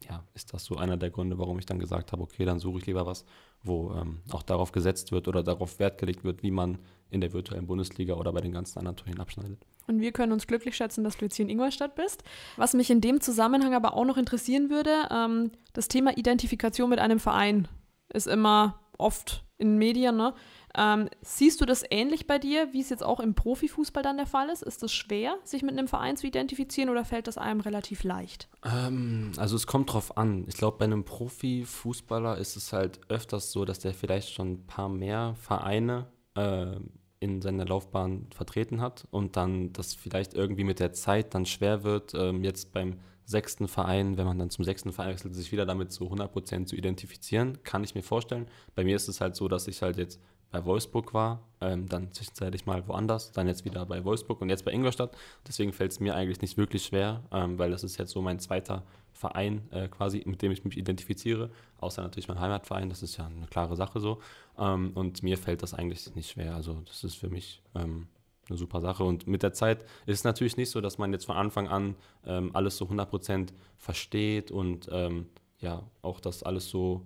[0.09, 2.79] ja, ist das so einer der Gründe, warum ich dann gesagt habe, okay, dann suche
[2.79, 3.25] ich lieber was,
[3.63, 6.79] wo ähm, auch darauf gesetzt wird oder darauf Wert gelegt wird, wie man
[7.11, 9.59] in der virtuellen Bundesliga oder bei den ganzen anderen Turnieren abschneidet.
[9.87, 12.23] Und wir können uns glücklich schätzen, dass du jetzt hier in Ingolstadt bist.
[12.57, 16.99] Was mich in dem Zusammenhang aber auch noch interessieren würde, ähm, das Thema Identifikation mit
[16.99, 17.69] einem Verein
[18.13, 20.35] ist immer oft in Medien, ne?
[20.79, 24.27] Ähm, siehst du das ähnlich bei dir, wie es jetzt auch im Profifußball dann der
[24.27, 24.63] Fall ist?
[24.63, 28.49] Ist es schwer, sich mit einem Verein zu identifizieren oder fällt das einem relativ leicht?
[28.65, 30.45] Ähm, also es kommt drauf an.
[30.47, 34.67] Ich glaube, bei einem Profifußballer ist es halt öfters so, dass der vielleicht schon ein
[34.67, 36.77] paar mehr Vereine äh,
[37.19, 41.83] in seiner Laufbahn vertreten hat und dann das vielleicht irgendwie mit der Zeit dann schwer
[41.83, 45.67] wird, ähm, jetzt beim sechsten Verein, wenn man dann zum sechsten Verein wechselt, sich wieder
[45.67, 48.47] damit so 100% zu identifizieren, kann ich mir vorstellen.
[48.75, 52.13] Bei mir ist es halt so, dass ich halt jetzt bei Wolfsburg war, ähm, dann
[52.13, 55.17] zwischenzeitlich mal woanders, dann jetzt wieder bei Wolfsburg und jetzt bei Ingolstadt.
[55.47, 58.39] Deswegen fällt es mir eigentlich nicht wirklich schwer, ähm, weil das ist jetzt so mein
[58.39, 63.17] zweiter Verein äh, quasi, mit dem ich mich identifiziere, außer natürlich mein Heimatverein, das ist
[63.17, 64.21] ja eine klare Sache so.
[64.57, 66.55] Ähm, und mir fällt das eigentlich nicht schwer.
[66.55, 68.07] Also das ist für mich ähm,
[68.49, 69.05] eine super Sache.
[69.05, 71.97] Und mit der Zeit ist es natürlich nicht so, dass man jetzt von Anfang an
[72.25, 75.27] ähm, alles so 100% versteht und ähm,
[75.61, 77.05] ja, auch das alles so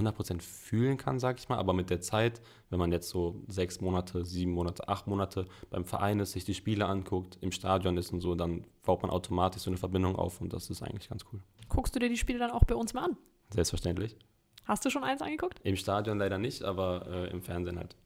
[0.00, 3.80] 100% fühlen kann, sag ich mal, aber mit der Zeit, wenn man jetzt so sechs
[3.80, 8.12] Monate, sieben Monate, acht Monate beim Verein ist, sich die Spiele anguckt, im Stadion ist
[8.12, 11.24] und so, dann baut man automatisch so eine Verbindung auf und das ist eigentlich ganz
[11.32, 11.40] cool.
[11.68, 13.16] Guckst du dir die Spiele dann auch bei uns mal an?
[13.52, 14.16] Selbstverständlich.
[14.64, 15.60] Hast du schon eins angeguckt?
[15.64, 17.96] Im Stadion leider nicht, aber äh, im Fernsehen halt.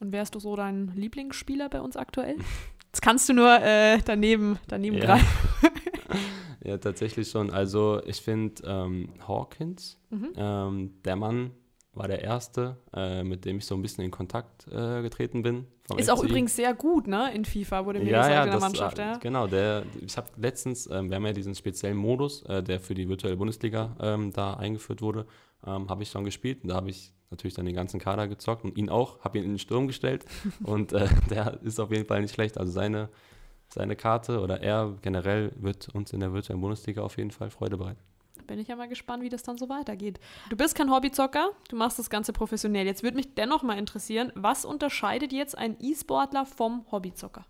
[0.00, 2.36] Und wärst du so dein Lieblingsspieler bei uns aktuell?
[2.86, 5.04] Jetzt kannst du nur äh, daneben, daneben ja.
[5.04, 5.26] greifen.
[6.66, 7.50] ja, tatsächlich schon.
[7.50, 10.32] Also ich finde ähm, Hawkins, mhm.
[10.36, 11.52] ähm, der Mann
[11.96, 15.66] war der erste, äh, mit dem ich so ein bisschen in Kontakt äh, getreten bin.
[15.96, 18.54] Ist auch übrigens sehr gut, ne, in FIFA, wurde mir ja, gesagt, ja, in der
[18.54, 19.16] das, Mannschaft, ja.
[19.18, 22.94] Genau, der, ich habe letztens, ähm, wir haben ja diesen speziellen Modus, äh, der für
[22.94, 25.26] die virtuelle Bundesliga ähm, da eingeführt wurde,
[25.64, 28.64] ähm, habe ich schon gespielt und da habe ich natürlich dann den ganzen Kader gezockt
[28.64, 30.24] und ihn auch, habe ihn in den Sturm gestellt
[30.64, 32.58] und äh, der ist auf jeden Fall nicht schlecht.
[32.58, 33.08] Also seine,
[33.68, 37.76] seine Karte oder er generell wird uns in der virtuellen Bundesliga auf jeden Fall Freude
[37.76, 38.00] bereiten.
[38.46, 40.20] Bin ich ja mal gespannt, wie das dann so weitergeht.
[40.50, 42.86] Du bist kein Hobbyzocker, du machst das Ganze professionell.
[42.86, 47.44] Jetzt würde mich dennoch mal interessieren, was unterscheidet jetzt ein E-Sportler vom Hobbyzocker?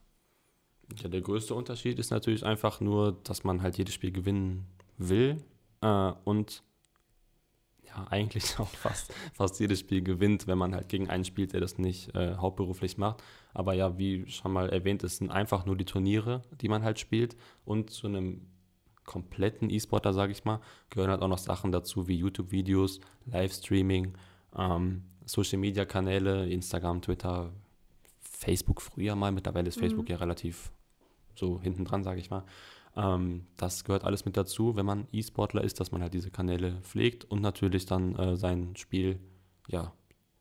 [1.02, 5.42] Ja, der größte Unterschied ist natürlich einfach nur, dass man halt jedes Spiel gewinnen will
[5.82, 6.62] äh, und
[8.10, 11.78] eigentlich auch fast, fast jedes Spiel gewinnt, wenn man halt gegen einen spielt, der das
[11.78, 13.22] nicht äh, hauptberuflich macht.
[13.54, 16.98] Aber ja, wie schon mal erwähnt, es sind einfach nur die Turniere, die man halt
[16.98, 17.36] spielt.
[17.64, 18.42] Und zu einem
[19.04, 24.14] kompletten E-Sportler, sage ich mal, gehören halt auch noch Sachen dazu wie YouTube-Videos, Livestreaming,
[24.56, 27.52] ähm, Social-Media-Kanäle, Instagram, Twitter,
[28.20, 29.32] Facebook früher mal.
[29.32, 29.82] Mittlerweile ist mhm.
[29.82, 30.70] Facebook ja relativ
[31.34, 32.44] so hinten dran, sage ich mal.
[32.96, 36.80] Ähm, das gehört alles mit dazu, wenn man E-Sportler ist, dass man halt diese Kanäle
[36.82, 39.20] pflegt und natürlich dann äh, sein Spiel
[39.68, 39.92] ja,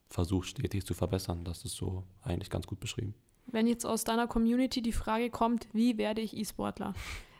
[0.09, 1.43] versucht stetig zu verbessern.
[1.43, 3.13] Das ist so eigentlich ganz gut beschrieben.
[3.47, 6.93] Wenn jetzt aus deiner Community die Frage kommt, wie werde ich E-Sportler?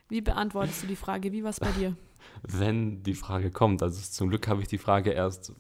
[0.08, 1.32] Wie beantwortest du die Frage?
[1.32, 1.96] Wie war es bei dir?
[2.44, 5.54] Wenn die Frage kommt, also zum Glück habe ich die Frage erst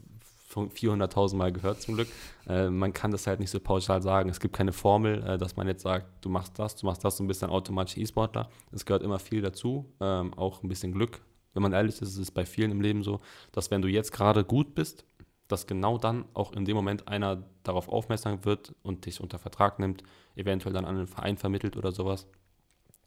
[0.53, 2.07] 400.000 Mal gehört zum Glück.
[2.47, 4.29] Äh, man kann das halt nicht so pauschal sagen.
[4.29, 7.19] Es gibt keine Formel, äh, dass man jetzt sagt, du machst das, du machst das
[7.19, 8.49] und bist dann automatisch E-Sportler.
[8.71, 11.21] Es gehört immer viel dazu, ähm, auch ein bisschen Glück.
[11.53, 14.11] Wenn man ehrlich ist, ist es bei vielen im Leben so, dass wenn du jetzt
[14.11, 15.05] gerade gut bist,
[15.47, 19.79] dass genau dann auch in dem Moment einer darauf aufmerksam wird und dich unter Vertrag
[19.79, 20.03] nimmt,
[20.35, 22.27] eventuell dann an einen Verein vermittelt oder sowas.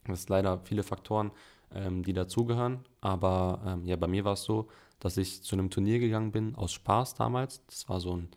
[0.06, 1.32] Das sind leider viele Faktoren,
[1.74, 2.84] ähm, die dazugehören.
[3.00, 4.68] Aber ähm, ja, bei mir war es so,
[5.00, 7.64] dass ich zu einem Turnier gegangen bin, aus Spaß damals.
[7.66, 8.28] Das war so ein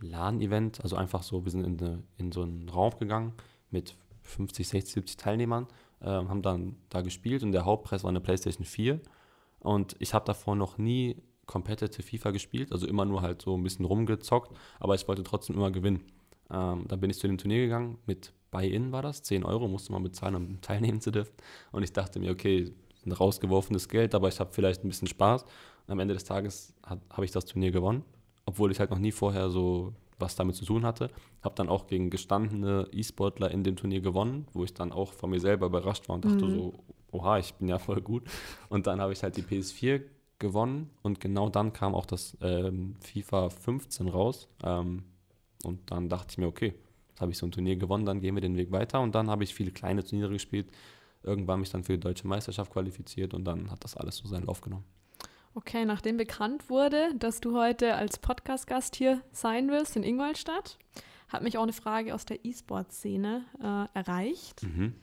[0.00, 3.34] LAN-Event, also einfach so, wir sind in, eine, in, so einen Raum gegangen
[3.70, 5.66] mit 50, 60, 70 Teilnehmern,
[6.00, 9.00] äh, haben dann da gespielt und der Hauptpreis war eine PlayStation 4.
[9.60, 13.62] Und ich habe davor noch nie Competitive FIFA gespielt, also immer nur halt so ein
[13.62, 16.02] bisschen rumgezockt, aber ich wollte trotzdem immer gewinnen.
[16.50, 19.92] Ähm, dann bin ich zu dem Turnier gegangen, mit Buy-In war das, 10 Euro musste
[19.92, 21.32] man bezahlen, um teilnehmen zu dürfen.
[21.72, 22.72] Und ich dachte mir, okay,
[23.04, 25.44] ein rausgeworfenes Geld, aber ich habe vielleicht ein bisschen Spaß.
[25.86, 28.04] Und am Ende des Tages habe ich das Turnier gewonnen,
[28.46, 31.10] obwohl ich halt noch nie vorher so was damit zu tun hatte.
[31.42, 35.30] Habe dann auch gegen gestandene E-Sportler in dem Turnier gewonnen, wo ich dann auch von
[35.30, 36.54] mir selber überrascht war und dachte mhm.
[36.54, 36.74] so,
[37.10, 38.22] oha, ich bin ja voll gut.
[38.70, 40.02] Und dann habe ich halt die PS4
[40.38, 44.48] gewonnen und genau dann kam auch das ähm, FIFA 15 raus.
[44.64, 45.04] Ähm,
[45.64, 46.74] und dann dachte ich mir, okay,
[47.08, 49.00] jetzt habe ich so ein Turnier gewonnen, dann gehen wir den Weg weiter.
[49.00, 50.70] Und dann habe ich viele kleine Turniere gespielt,
[51.22, 54.46] irgendwann mich dann für die deutsche Meisterschaft qualifiziert und dann hat das alles so seinen
[54.46, 54.84] Lauf genommen.
[55.54, 60.78] Okay, nachdem bekannt wurde, dass du heute als Podcast-Gast hier sein wirst in Ingolstadt,
[61.28, 64.62] hat mich auch eine Frage aus der E-Sport-Szene äh, erreicht.
[64.62, 64.94] Mhm.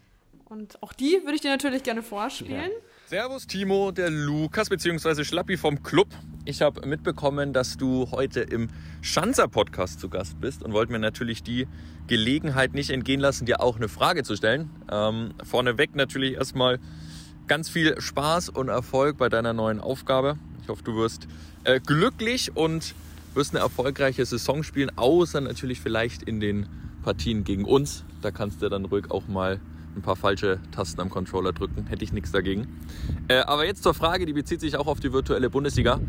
[0.46, 2.72] Und auch die würde ich dir natürlich gerne vorspielen.
[2.72, 2.90] Ja.
[3.06, 5.24] Servus Timo, der Lukas bzw.
[5.24, 6.08] Schlappi vom Club.
[6.46, 8.70] Ich habe mitbekommen, dass du heute im
[9.02, 11.68] Schanzer-Podcast zu Gast bist und wollte mir natürlich die
[12.08, 14.72] Gelegenheit nicht entgehen lassen, dir auch eine Frage zu stellen.
[14.92, 16.80] Ähm, vorneweg natürlich erstmal
[17.50, 20.38] ganz viel Spaß und Erfolg bei deiner neuen Aufgabe.
[20.62, 21.28] Ich hoffe, du wirst
[21.64, 22.94] äh, glücklich und
[23.34, 26.68] wirst eine erfolgreiche Saison spielen, außer natürlich vielleicht in den
[27.04, 28.06] Partien gegen uns.
[28.22, 29.60] Da kannst du dann ruhig auch mal
[29.96, 31.88] ein paar falsche Tasten am Controller drücken.
[31.88, 32.68] Hätte ich nichts dagegen.
[33.28, 36.00] Äh, aber jetzt zur Frage, die bezieht sich auch auf die virtuelle Bundesliga.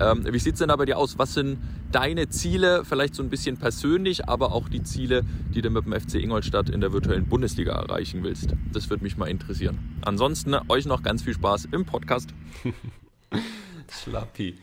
[0.00, 1.18] Ähm, wie sieht es denn da bei dir aus?
[1.18, 1.58] Was sind
[1.92, 5.92] deine Ziele, vielleicht so ein bisschen persönlich, aber auch die Ziele, die du mit dem
[5.92, 8.54] FC Ingolstadt in der virtuellen Bundesliga erreichen willst?
[8.72, 9.78] Das würde mich mal interessieren.
[10.02, 12.30] Ansonsten euch noch ganz viel Spaß im Podcast.
[13.90, 14.58] Schlappi.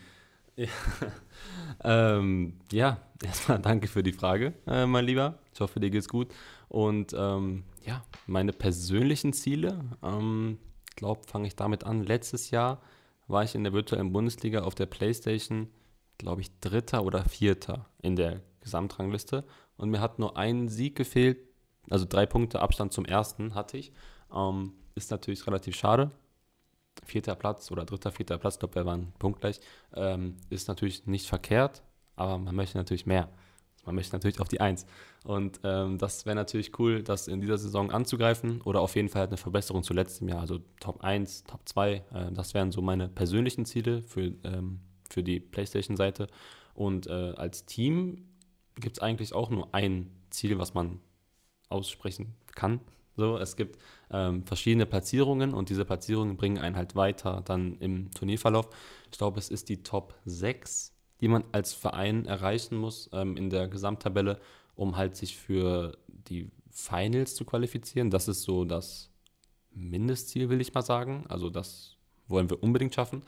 [0.56, 0.66] Ja.
[1.84, 5.38] ähm, ja, erstmal danke für die Frage, äh, mein Lieber.
[5.54, 6.28] Ich hoffe, dir geht's gut.
[6.68, 10.58] Und ähm, ja, meine persönlichen Ziele, ähm,
[10.94, 12.04] glaube, fange ich damit an.
[12.04, 12.82] Letztes Jahr
[13.28, 15.68] war ich in der virtuellen Bundesliga auf der PlayStation,
[16.18, 19.44] glaube ich, Dritter oder Vierter in der Gesamtrangliste.
[19.78, 21.38] Und mir hat nur ein Sieg gefehlt,
[21.88, 23.92] also drei Punkte Abstand zum ersten hatte ich.
[24.34, 26.10] Ähm, ist natürlich relativ schade.
[27.06, 29.60] Vierter Platz oder dritter, vierter Platz, ich glaube, wir waren punktgleich,
[29.94, 31.82] ähm, ist natürlich nicht verkehrt,
[32.16, 33.30] aber man möchte natürlich mehr.
[33.84, 34.86] Man möchte natürlich auf die Eins.
[35.24, 39.20] Und ähm, das wäre natürlich cool, das in dieser Saison anzugreifen oder auf jeden Fall
[39.20, 40.40] halt eine Verbesserung zu letztem Jahr.
[40.40, 45.22] Also Top 1, Top 2, äh, das wären so meine persönlichen Ziele für, ähm, für
[45.22, 46.26] die PlayStation-Seite.
[46.74, 48.28] Und äh, als Team
[48.76, 51.00] gibt es eigentlich auch nur ein Ziel, was man
[51.68, 52.80] aussprechen kann.
[53.16, 53.78] So, es gibt
[54.12, 58.68] ähm, verschiedene Platzierungen und diese Platzierungen bringen einen halt weiter dann im Turnierverlauf.
[59.10, 63.50] Ich glaube, es ist die Top 6 die man als Verein erreichen muss ähm, in
[63.50, 64.40] der Gesamttabelle,
[64.74, 68.10] um halt sich für die Finals zu qualifizieren.
[68.10, 69.10] Das ist so das
[69.70, 71.24] Mindestziel, will ich mal sagen.
[71.28, 71.96] Also das
[72.28, 73.22] wollen wir unbedingt schaffen.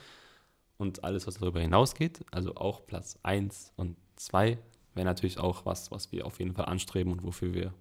[0.77, 4.57] Und alles, was darüber hinausgeht, also auch Platz 1 und 2,
[4.95, 7.75] wäre natürlich auch was, was wir auf jeden Fall anstreben und wofür wir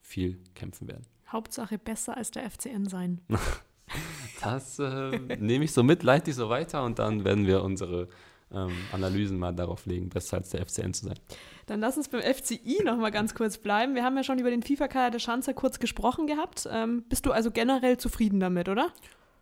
[0.00, 1.06] viel kämpfen werden.
[1.28, 3.20] Hauptsache besser als der FCN sein.
[4.42, 8.08] das äh, nehme ich so mit, leite ich so weiter und dann werden wir unsere
[8.54, 11.18] ähm, Analysen mal darauf legen, besser als der FCN zu sein.
[11.66, 13.94] Dann lass uns beim FCI noch mal ganz kurz bleiben.
[13.94, 16.68] Wir haben ja schon über den FIFA-Kader der Schanzer kurz gesprochen gehabt.
[16.70, 18.92] Ähm, bist du also generell zufrieden damit, oder?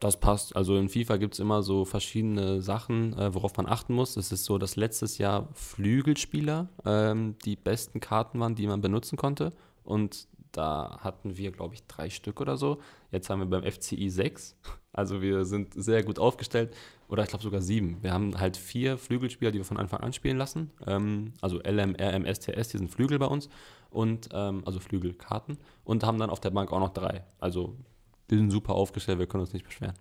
[0.02, 0.56] Das passt.
[0.56, 4.16] Also in FIFA gibt es immer so verschiedene Sachen, äh, worauf man achten muss.
[4.16, 9.16] Es ist so, dass letztes Jahr Flügelspieler ähm, die besten Karten waren, die man benutzen
[9.16, 9.52] konnte.
[9.84, 12.78] Und da hatten wir, glaube ich, drei Stück oder so.
[13.10, 14.56] Jetzt haben wir beim FCI sechs.
[14.92, 16.74] Also wir sind sehr gut aufgestellt.
[17.12, 17.98] Oder ich glaube sogar sieben.
[18.00, 20.70] Wir haben halt vier Flügelspieler, die wir von Anfang an spielen lassen.
[20.86, 23.50] Ähm, also LM, RM, STS, die sind Flügel bei uns.
[23.90, 25.58] Und ähm, also Flügelkarten.
[25.84, 27.22] Und haben dann auf der Bank auch noch drei.
[27.38, 27.76] Also
[28.28, 29.92] wir sind super aufgestellt, wir können uns nicht beschweren.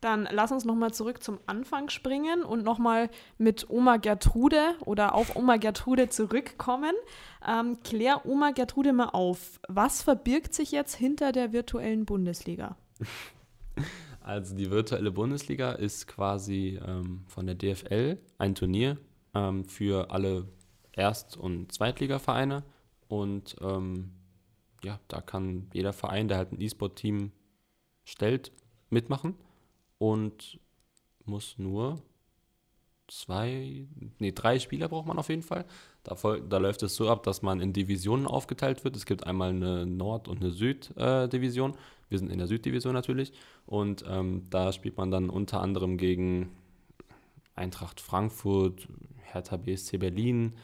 [0.00, 5.36] Dann lass uns nochmal zurück zum Anfang springen und nochmal mit Oma Gertrude oder auf
[5.36, 6.94] Oma Gertrude zurückkommen.
[7.46, 9.60] Ähm, klär Oma Gertrude mal auf.
[9.68, 12.76] Was verbirgt sich jetzt hinter der virtuellen Bundesliga?
[14.24, 18.98] Also die virtuelle Bundesliga ist quasi ähm, von der DFL ein Turnier
[19.34, 20.48] ähm, für alle
[20.92, 22.62] Erst- und Zweitligavereine.
[23.08, 24.12] Und ähm,
[24.82, 27.32] ja, da kann jeder Verein, der halt ein E-Sport-Team
[28.04, 28.52] stellt,
[28.90, 29.34] mitmachen
[29.98, 30.58] und
[31.24, 32.02] muss nur
[33.18, 33.86] zwei,
[34.18, 35.64] nee, drei Spieler braucht man auf jeden Fall.
[36.02, 36.16] Da,
[36.48, 38.96] da läuft es so ab, dass man in Divisionen aufgeteilt wird.
[38.96, 41.72] Es gibt einmal eine Nord- und eine Süd-Division.
[41.72, 41.76] Äh,
[42.08, 43.32] Wir sind in der Süddivision natürlich.
[43.66, 46.50] Und ähm, da spielt man dann unter anderem gegen
[47.54, 48.88] Eintracht Frankfurt,
[49.20, 50.54] Hertha BSC Berlin,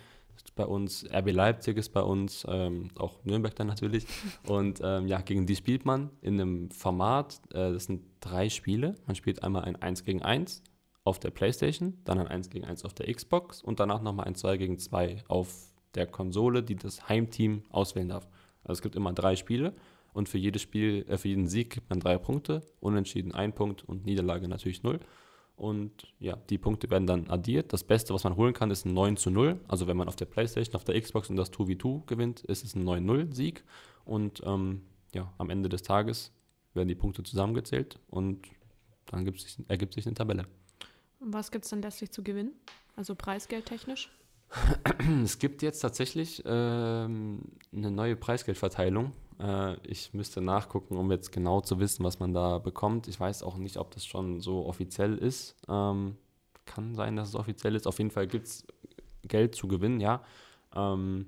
[0.58, 4.06] bei uns, RB Leipzig ist bei uns, ähm, auch Nürnberg dann natürlich.
[4.46, 8.94] Und ähm, ja, gegen die spielt man in einem Format, äh, das sind drei Spiele.
[9.06, 10.62] Man spielt einmal ein 1 gegen 1
[11.08, 14.34] auf der Playstation, dann ein 1 gegen 1 auf der Xbox und danach nochmal ein
[14.34, 18.28] 2 gegen 2 auf der Konsole, die das Heimteam auswählen darf.
[18.62, 19.72] Also es gibt immer drei Spiele
[20.12, 23.84] und für jedes Spiel, äh, für jeden Sieg gibt man drei Punkte, unentschieden ein Punkt
[23.88, 25.00] und Niederlage natürlich null.
[25.56, 27.72] Und ja, die Punkte werden dann addiert.
[27.72, 29.58] Das Beste, was man holen kann, ist ein 9 zu 0.
[29.66, 32.76] Also wenn man auf der Playstation, auf der Xbox und das 2v2 gewinnt, ist es
[32.76, 33.64] ein 9-0-Sieg.
[34.04, 34.82] Und ähm,
[35.12, 36.32] ja, am Ende des Tages
[36.74, 38.46] werden die Punkte zusammengezählt und
[39.06, 40.46] dann sich, ergibt sich eine Tabelle.
[41.20, 42.52] Was gibt es denn letztlich zu gewinnen?
[42.96, 44.10] Also preisgeldtechnisch?
[45.24, 47.42] Es gibt jetzt tatsächlich ähm,
[47.72, 49.12] eine neue Preisgeldverteilung.
[49.38, 53.08] Äh, ich müsste nachgucken, um jetzt genau zu wissen, was man da bekommt.
[53.08, 55.56] Ich weiß auch nicht, ob das schon so offiziell ist.
[55.68, 56.16] Ähm,
[56.64, 57.86] kann sein, dass es offiziell ist.
[57.86, 58.66] Auf jeden Fall gibt es
[59.22, 60.22] Geld zu gewinnen, ja.
[60.74, 61.26] Ähm,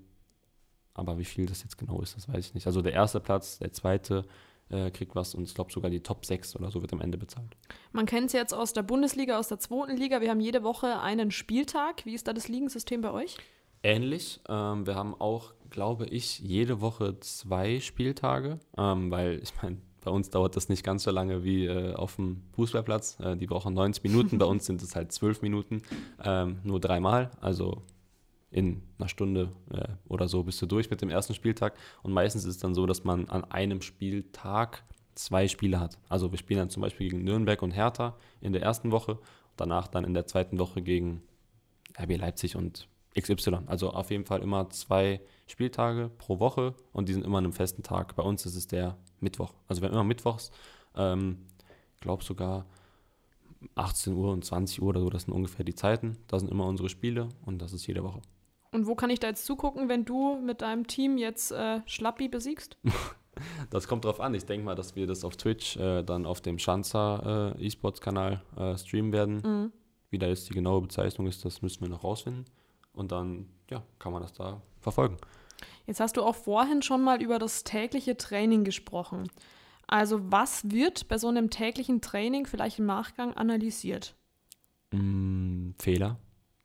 [0.95, 2.67] aber wie viel das jetzt genau ist, das weiß ich nicht.
[2.67, 4.27] Also der erste Platz, der zweite
[4.71, 7.19] äh, kriegt was und ich glaube sogar die Top 6 oder so wird am Ende
[7.19, 7.57] bezahlt.
[7.93, 10.21] Man kennt es jetzt aus der Bundesliga, aus der zweiten Liga.
[10.21, 12.05] Wir haben jede Woche einen Spieltag.
[12.07, 13.37] Wie ist da das Ligensystem bei euch?
[13.83, 14.41] Ähnlich.
[14.49, 20.11] Ähm, wir haben auch, glaube ich, jede Woche zwei Spieltage, ähm, weil ich meine, bei
[20.11, 23.19] uns dauert das nicht ganz so lange wie äh, auf dem Fußballplatz.
[23.21, 25.83] Äh, die brauchen 90 Minuten, bei uns sind es halt 12 Minuten,
[26.23, 27.31] ähm, nur dreimal.
[27.41, 27.83] Also
[28.51, 31.75] in einer Stunde äh, oder so bist du durch mit dem ersten Spieltag.
[32.03, 34.85] Und meistens ist es dann so, dass man an einem Spieltag
[35.15, 35.99] zwei Spiele hat.
[36.09, 39.19] Also wir spielen dann zum Beispiel gegen Nürnberg und Hertha in der ersten Woche,
[39.57, 41.23] danach dann in der zweiten Woche gegen
[41.99, 42.89] RB Leipzig und
[43.19, 43.61] XY.
[43.67, 47.53] Also auf jeden Fall immer zwei Spieltage pro Woche und die sind immer an einem
[47.53, 48.17] festen Tag.
[48.17, 49.53] Bei uns ist es der Mittwoch.
[49.69, 50.51] Also wir haben immer Mittwochs,
[50.97, 51.39] ähm,
[52.01, 52.67] glaube sogar
[53.75, 56.17] 18 Uhr und 20 Uhr oder so, das sind ungefähr die Zeiten.
[56.29, 58.23] Da sind immer unsere Spiele und das ist jede Woche.
[58.73, 62.29] Und wo kann ich da jetzt zugucken, wenn du mit deinem Team jetzt äh, Schlappi
[62.29, 62.77] besiegst?
[63.71, 64.35] das kommt drauf an.
[64.35, 68.43] Ich denke mal, dass wir das auf Twitch äh, dann auf dem Schanzer äh, E-Sports-Kanal
[68.57, 69.43] äh, streamen werden.
[69.45, 69.73] Mhm.
[70.11, 72.45] Wie da jetzt die genaue Bezeichnung ist, das müssen wir noch rausfinden.
[72.93, 75.17] Und dann ja, kann man das da verfolgen.
[75.87, 79.29] Jetzt hast du auch vorhin schon mal über das tägliche Training gesprochen.
[79.87, 84.15] Also was wird bei so einem täglichen Training vielleicht im Nachgang analysiert?
[84.93, 86.17] Mm, Fehler,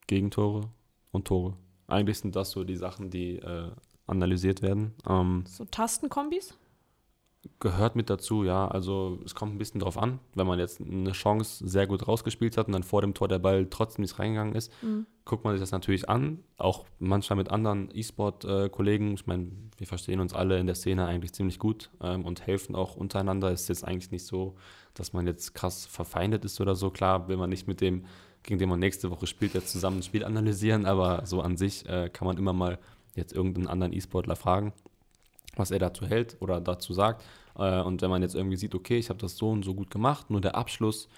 [0.08, 0.70] Gegentore
[1.12, 1.58] und Tore.
[1.88, 3.72] Eigentlich sind das so die Sachen, die äh,
[4.08, 4.94] analysiert werden.
[5.08, 6.58] Ähm, so Tastenkombis?
[7.60, 8.68] Gehört mit dazu, ja.
[8.68, 12.58] Also es kommt ein bisschen drauf an, wenn man jetzt eine Chance sehr gut rausgespielt
[12.58, 15.06] hat und dann vor dem Tor der Ball trotzdem nicht reingegangen ist, mhm.
[15.26, 16.40] guckt man sich das natürlich an.
[16.58, 19.14] Auch manchmal mit anderen E-Sport-Kollegen.
[19.14, 22.74] Ich meine, wir verstehen uns alle in der Szene eigentlich ziemlich gut ähm, und helfen
[22.76, 23.52] auch untereinander.
[23.52, 24.56] Es ist jetzt eigentlich nicht so,
[24.96, 26.90] dass man jetzt krass verfeindet ist oder so.
[26.90, 28.06] Klar, will man nicht mit dem
[28.46, 31.88] gegen den man nächste Woche spielt, jetzt zusammen ein Spiel analysieren, aber so an sich
[31.90, 32.78] äh, kann man immer mal
[33.16, 34.74] jetzt irgendeinen anderen E-Sportler fragen,
[35.56, 37.24] was er dazu hält oder dazu sagt.
[37.58, 39.90] Äh, und wenn man jetzt irgendwie sieht, okay, ich habe das so und so gut
[39.90, 41.10] gemacht, nur der Abschluss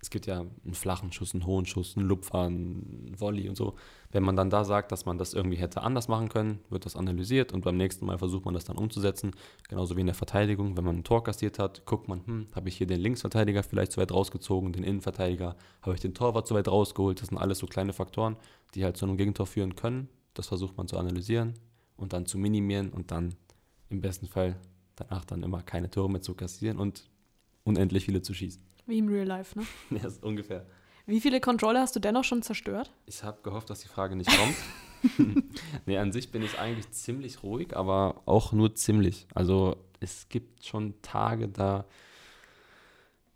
[0.00, 3.74] es gibt ja einen flachen Schuss, einen hohen Schuss, einen Lupfer, einen Volley und so.
[4.10, 6.94] Wenn man dann da sagt, dass man das irgendwie hätte anders machen können, wird das
[6.94, 9.32] analysiert und beim nächsten Mal versucht man das dann umzusetzen.
[9.68, 10.76] Genauso wie in der Verteidigung.
[10.76, 13.92] Wenn man ein Tor kassiert hat, guckt man, hm, habe ich hier den Linksverteidiger vielleicht
[13.92, 17.20] zu weit rausgezogen, den Innenverteidiger, habe ich den Torwart zu weit rausgeholt.
[17.20, 18.36] Das sind alles so kleine Faktoren,
[18.74, 20.08] die halt zu einem Gegentor führen können.
[20.34, 21.54] Das versucht man zu analysieren
[21.96, 23.34] und dann zu minimieren und dann
[23.88, 24.56] im besten Fall
[24.94, 27.10] danach dann immer keine Tore mehr zu kassieren und
[27.64, 28.62] unendlich viele zu schießen.
[28.88, 29.66] Wie im Real Life, ne?
[29.90, 30.66] ja, ist ungefähr.
[31.04, 32.90] Wie viele Controller hast du dennoch schon zerstört?
[33.06, 34.56] Ich habe gehofft, dass die Frage nicht kommt.
[35.86, 39.26] nee, an sich bin ich eigentlich ziemlich ruhig, aber auch nur ziemlich.
[39.34, 41.84] Also es gibt schon Tage, da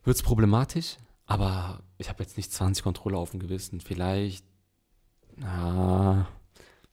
[0.04, 0.96] wird es problematisch,
[1.26, 3.80] aber ich habe jetzt nicht 20 Controller auf dem Gewissen.
[3.80, 4.44] Vielleicht,
[5.36, 6.26] na,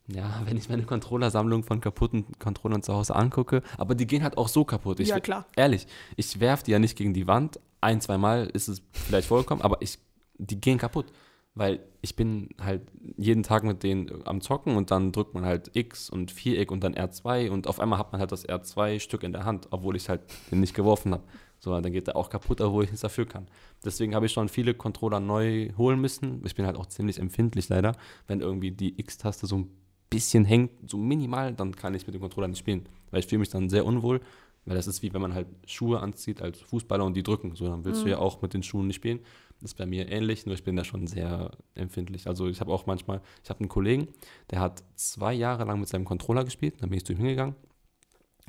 [0.08, 4.38] ja, wenn ich meine Controllersammlung von kaputten Controllern zu Hause angucke, aber die gehen halt
[4.38, 5.00] auch so kaputt.
[5.00, 5.46] Ich, ja, klar.
[5.56, 9.28] Ehrlich, ich werfe die ja nicht gegen die Wand, ein, zwei Mal ist es vielleicht
[9.28, 10.00] vorgekommen, aber ich,
[10.38, 11.08] die gehen kaputt.
[11.56, 12.84] Weil ich bin halt
[13.18, 16.84] jeden Tag mit denen am Zocken und dann drückt man halt X und Viereck und
[16.84, 20.10] dann R2 und auf einmal hat man halt das R2-Stück in der Hand, obwohl ich
[20.10, 20.22] halt
[20.52, 21.24] den nicht geworfen habe.
[21.60, 23.48] So, dann geht der auch kaputt, obwohl ich nichts dafür kann.
[23.84, 26.42] Deswegen habe ich schon viele Controller neu holen müssen.
[26.46, 27.96] Ich bin halt auch ziemlich empfindlich leider.
[28.28, 29.70] Wenn irgendwie die X-Taste so ein
[30.10, 32.88] bisschen hängt, so minimal, dann kann ich mit dem Controller nicht spielen.
[33.12, 34.22] Weil ich fühle mich dann sehr unwohl,
[34.66, 37.56] weil das ist wie wenn man halt Schuhe anzieht als Fußballer und die drücken.
[37.56, 38.06] So, dann willst Mhm.
[38.06, 39.20] du ja auch mit den Schuhen nicht spielen.
[39.62, 42.28] Das ist bei mir ähnlich, nur ich bin da schon sehr empfindlich.
[42.28, 44.08] Also ich habe auch manchmal, ich habe einen Kollegen,
[44.52, 47.56] der hat zwei Jahre lang mit seinem Controller gespielt, dann bin ich zu ihm hingegangen,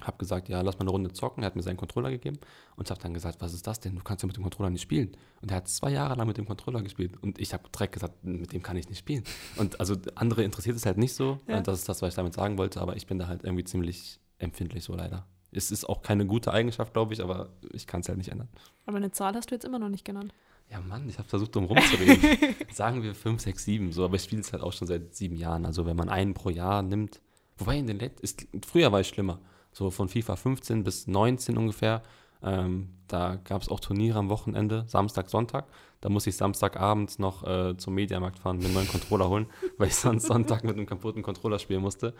[0.00, 2.38] habe gesagt, ja, lass mal eine Runde zocken, er hat mir seinen Controller gegeben
[2.76, 4.70] und ich habe dann gesagt, was ist das denn, du kannst ja mit dem Controller
[4.70, 5.10] nicht spielen.
[5.42, 8.24] Und er hat zwei Jahre lang mit dem Controller gespielt und ich habe direkt gesagt,
[8.24, 9.24] mit dem kann ich nicht spielen.
[9.56, 11.58] Und also andere interessiert es halt nicht so, Ja.
[11.58, 13.64] und das ist das, was ich damit sagen wollte, aber ich bin da halt irgendwie
[13.64, 15.26] ziemlich empfindlich so leider.
[15.52, 18.48] Es ist auch keine gute Eigenschaft, glaube ich, aber ich kann es halt nicht ändern.
[18.86, 20.32] Aber eine Zahl hast du jetzt immer noch nicht genannt.
[20.70, 22.54] Ja, Mann, ich habe versucht, drum rumzureden.
[22.72, 25.36] Sagen wir 5, 6, 7, so, aber ich spiele es halt auch schon seit sieben
[25.36, 25.66] Jahren.
[25.66, 27.20] Also wenn man einen pro Jahr nimmt,
[27.58, 29.40] wobei in den letzten, früher war ich schlimmer.
[29.72, 32.02] So von FIFA 15 bis 19 ungefähr.
[32.42, 35.66] Ähm, da gab es auch Turniere am Wochenende, Samstag, Sonntag.
[36.00, 39.46] Da musste ich Samstagabends noch äh, zum Mediamarkt fahren, mir einen neuen Controller holen,
[39.78, 42.14] weil ich sonst Sonntag mit einem kaputten Controller spielen musste.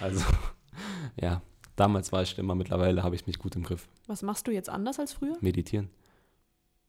[0.00, 0.24] Also,
[1.16, 1.40] ja,
[1.82, 3.88] damals war ich schlimmer, mittlerweile habe ich mich gut im Griff.
[4.06, 5.36] Was machst du jetzt anders als früher?
[5.40, 5.90] Meditieren.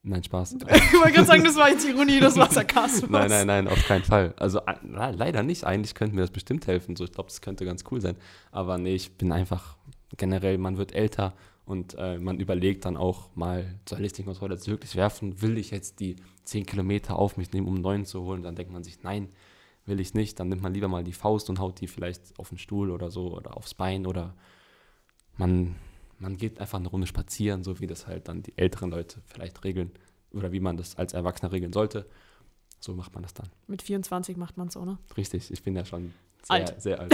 [0.04, 0.54] Nein, Spaß.
[0.54, 3.10] ich wollte gerade sagen, das war jetzt Ironie, das war Sarkasmus.
[3.10, 4.36] Nein, nein, nein, auf keinen Fall.
[4.38, 5.64] Also äh, na, leider nicht.
[5.64, 6.96] Eigentlich könnte mir das bestimmt helfen.
[6.96, 8.18] So, ich glaube, das könnte ganz cool sein.
[8.52, 9.78] Aber nee, ich bin einfach
[10.18, 11.34] generell, man wird älter
[11.66, 15.42] und äh, man überlegt dann auch mal, soll ich den Controller jetzt wirklich werfen?
[15.42, 18.44] Will ich jetzt die 10 Kilometer auf mich nehmen, um einen neuen zu holen?
[18.44, 19.30] Dann denkt man sich, nein,
[19.86, 20.40] will ich nicht.
[20.40, 23.10] Dann nimmt man lieber mal die Faust und haut die vielleicht auf den Stuhl oder
[23.10, 24.36] so oder aufs Bein oder
[25.38, 25.76] man,
[26.20, 29.64] man geht einfach eine Runde spazieren, so wie das halt dann die älteren Leute vielleicht
[29.64, 29.92] regeln
[30.32, 32.08] oder wie man das als Erwachsener regeln sollte.
[32.80, 33.48] So macht man das dann.
[33.68, 34.98] Mit 24 macht man es ne?
[35.16, 36.14] Richtig, ich bin ja schon
[36.44, 36.82] sehr Alt.
[36.82, 37.14] Sehr alt.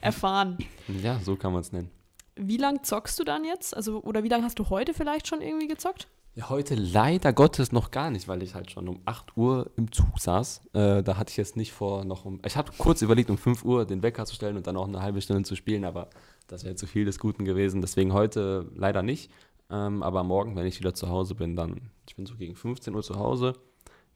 [0.00, 0.58] Erfahren.
[1.02, 1.90] ja, so kann man es nennen.
[2.36, 3.76] Wie lang zockst du dann jetzt?
[3.76, 6.08] Also, oder wie lange hast du heute vielleicht schon irgendwie gezockt?
[6.36, 9.92] Ja, heute leider Gottes noch gar nicht, weil ich halt schon um 8 Uhr im
[9.92, 10.62] Zug saß.
[10.72, 12.40] Äh, da hatte ich jetzt nicht vor, noch um.
[12.44, 15.00] Ich habe kurz überlegt, um 5 Uhr den Wecker zu stellen und dann auch eine
[15.00, 16.10] halbe Stunde zu spielen, aber
[16.48, 17.82] das wäre zu viel des Guten gewesen.
[17.82, 19.30] Deswegen heute leider nicht.
[19.70, 22.92] Ähm, aber morgen, wenn ich wieder zu Hause bin, dann, ich bin so gegen 15
[22.96, 23.52] Uhr zu Hause.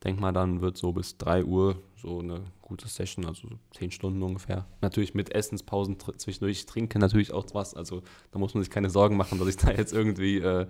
[0.03, 3.91] Denk mal, dann wird so bis 3 Uhr so eine gute Session, also so 10
[3.91, 4.65] Stunden ungefähr.
[4.81, 6.65] Natürlich mit Essenspausen zwischendurch.
[6.65, 9.71] Trinke natürlich auch was, also da muss man sich keine Sorgen machen, dass ich da
[9.71, 10.67] jetzt irgendwie, äh,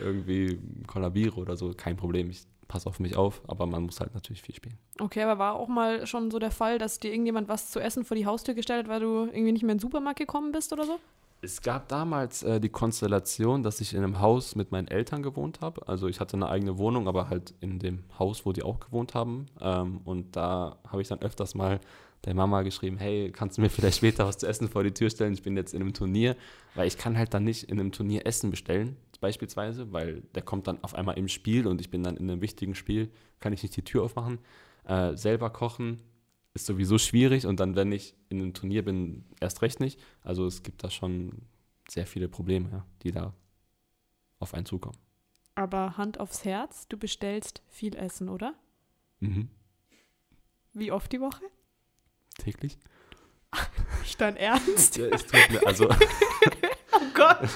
[0.00, 1.72] irgendwie kollabiere oder so.
[1.76, 4.78] Kein Problem, ich passe auf mich auf, aber man muss halt natürlich viel spielen.
[4.98, 8.04] Okay, aber war auch mal schon so der Fall, dass dir irgendjemand was zu essen
[8.04, 10.72] vor die Haustür gestellt hat, weil du irgendwie nicht mehr in den Supermarkt gekommen bist
[10.72, 10.98] oder so?
[11.44, 15.60] Es gab damals äh, die Konstellation, dass ich in einem Haus mit meinen Eltern gewohnt
[15.60, 15.88] habe.
[15.88, 19.14] Also ich hatte eine eigene Wohnung, aber halt in dem Haus, wo die auch gewohnt
[19.14, 19.46] haben.
[19.60, 21.80] Ähm, und da habe ich dann öfters mal
[22.24, 25.10] der Mama geschrieben, hey, kannst du mir vielleicht später was zu essen vor die Tür
[25.10, 25.32] stellen?
[25.32, 26.36] Ich bin jetzt in einem Turnier,
[26.76, 30.68] weil ich kann halt dann nicht in einem Turnier Essen bestellen, beispielsweise, weil der kommt
[30.68, 33.64] dann auf einmal im Spiel und ich bin dann in einem wichtigen Spiel, kann ich
[33.64, 34.38] nicht die Tür aufmachen.
[34.84, 35.98] Äh, selber kochen
[36.54, 40.00] ist sowieso schwierig und dann, wenn ich in einem Turnier bin, erst recht nicht.
[40.22, 41.42] Also es gibt da schon
[41.88, 43.34] sehr viele Probleme, ja, die da
[44.38, 44.98] auf einen zukommen.
[45.54, 48.54] Aber Hand aufs Herz, du bestellst viel Essen, oder?
[49.20, 49.48] Mhm.
[50.72, 51.44] Wie oft die Woche?
[52.38, 52.78] Täglich?
[54.00, 54.96] Nicht dein Ernst?
[54.96, 55.88] Ja, es tut mir, also,
[56.92, 57.48] Oh Gott.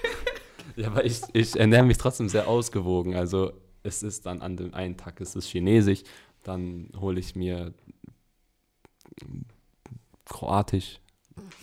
[0.76, 3.14] ja, aber ich, ich ernähre mich trotzdem sehr ausgewogen.
[3.14, 6.02] Also es ist dann an dem einen Tag ist es Chinesisch,
[6.42, 7.72] dann hole ich mir
[10.24, 11.00] Kroatisch,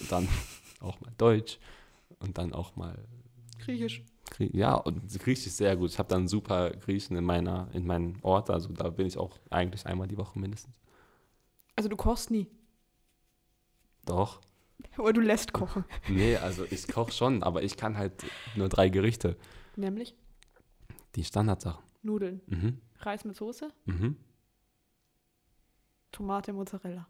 [0.10, 0.28] dann
[0.82, 1.60] auch mal Deutsch
[2.20, 2.97] und dann auch mal
[3.60, 4.04] Griechisch.
[4.32, 5.89] Grie- Ja, und Griechisch ist sehr gut.
[5.91, 9.38] Ich habe dann super Griechen in meiner, in meinem Ort, also da bin ich auch
[9.50, 10.76] eigentlich einmal die Woche mindestens.
[11.76, 12.47] Also du kochst nie.
[14.06, 14.39] Doch.
[14.97, 15.84] Oder du lässt kochen.
[16.10, 18.14] Nee, also ich koche schon, aber ich kann halt
[18.56, 19.38] nur drei Gerichte.
[19.76, 20.16] Nämlich
[21.16, 21.84] Die Standardsachen.
[22.02, 22.80] Nudeln, Mhm.
[23.00, 24.16] Reis mit Soße, Mhm.
[26.12, 27.08] Tomate, Mozzarella.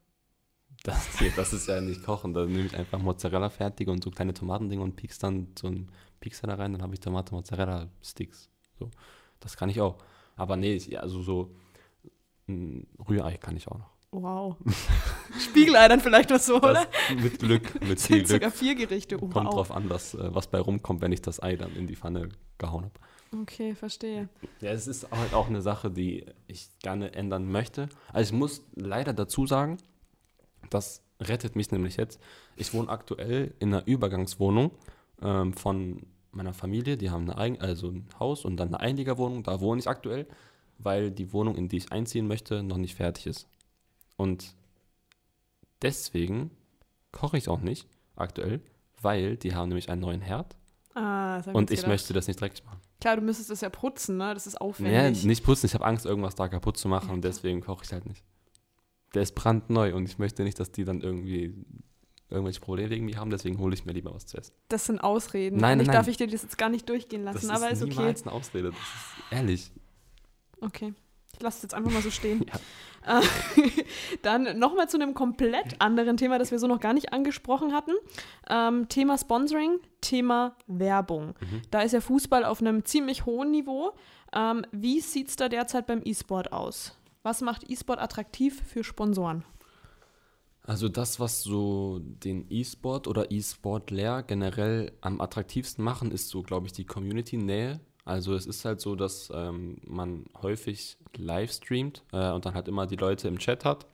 [0.83, 2.33] Das, hier, das ist ja nicht kochen.
[2.33, 5.91] Da nehme ich einfach Mozzarella fertig und so kleine Tomatendinger und piekst dann so einen
[6.19, 8.49] Piekser da rein, dann habe ich Tomate Mozzarella Sticks.
[8.77, 8.89] So,
[9.39, 9.97] das kann ich auch.
[10.35, 11.55] Aber nee, also so
[12.47, 13.89] ein Rührei kann ich auch noch.
[14.11, 14.55] Wow.
[15.39, 16.73] Spiegelei dann vielleicht was so, oder?
[16.73, 16.87] Das,
[17.21, 18.55] mit Glück, mit viel sind sogar Glück.
[18.55, 19.17] vier Gerichte.
[19.17, 19.53] Oh, Kommt wow.
[19.53, 22.29] drauf an, was, äh, was bei rumkommt, wenn ich das Ei dann in die Pfanne
[22.57, 23.41] gehauen habe.
[23.41, 24.27] Okay, verstehe.
[24.61, 27.89] Ja, es ist halt auch eine Sache, die ich gerne ändern möchte.
[28.11, 29.77] Also ich muss leider dazu sagen,
[30.69, 32.19] das rettet mich nämlich jetzt.
[32.55, 34.71] Ich wohne aktuell in einer Übergangswohnung
[35.21, 39.43] ähm, von meiner Familie, die haben eine Eigen also ein Haus und dann eine Einliegerwohnung,
[39.43, 40.27] da wohne ich aktuell,
[40.77, 43.47] weil die Wohnung, in die ich einziehen möchte, noch nicht fertig ist.
[44.15, 44.53] Und
[45.81, 46.51] deswegen
[47.11, 48.61] koche ich auch nicht aktuell,
[49.01, 50.55] weil die haben nämlich einen neuen Herd
[50.95, 51.89] Ah, das und ich gedacht.
[51.91, 52.79] möchte das nicht dreckig machen.
[52.99, 54.33] Klar, du müsstest es ja putzen, ne?
[54.33, 55.23] Das ist Nee, aufwendig.
[55.23, 58.05] nicht putzen, ich habe Angst, irgendwas da kaputt zu machen und deswegen koche ich halt
[58.05, 58.23] nicht.
[59.13, 61.53] Der ist brandneu und ich möchte nicht, dass die dann irgendwie
[62.29, 64.53] irgendwelche Probleme wegen mir haben, deswegen hole ich mir lieber was zu essen.
[64.67, 65.57] Das sind Ausreden.
[65.57, 66.11] Nein, Eigentlich nein, darf nein.
[66.11, 67.97] ich dir das jetzt gar nicht durchgehen lassen, das aber ist ist okay.
[67.97, 69.71] niemals eine Ausrede, das ist ehrlich.
[70.61, 70.93] Okay.
[71.33, 72.45] Ich lasse es jetzt einfach mal so stehen.
[73.07, 73.21] Ja.
[73.21, 73.23] Äh,
[74.23, 77.93] Dann nochmal zu einem komplett anderen Thema, das wir so noch gar nicht angesprochen hatten.
[78.49, 81.33] Ähm, Thema Sponsoring, Thema Werbung.
[81.39, 81.61] Mhm.
[81.71, 83.93] Da ist ja Fußball auf einem ziemlich hohen Niveau.
[84.35, 86.98] Ähm, wie sieht es da derzeit beim E-Sport aus?
[87.23, 89.43] Was macht E-Sport attraktiv für Sponsoren?
[90.63, 96.67] Also das, was so den E-Sport oder E-Sportler generell am attraktivsten machen, ist so, glaube
[96.67, 97.79] ich, die Community-Nähe.
[98.05, 102.67] Also es ist halt so, dass ähm, man häufig live streamt äh, und dann halt
[102.67, 103.85] immer die Leute im Chat hat,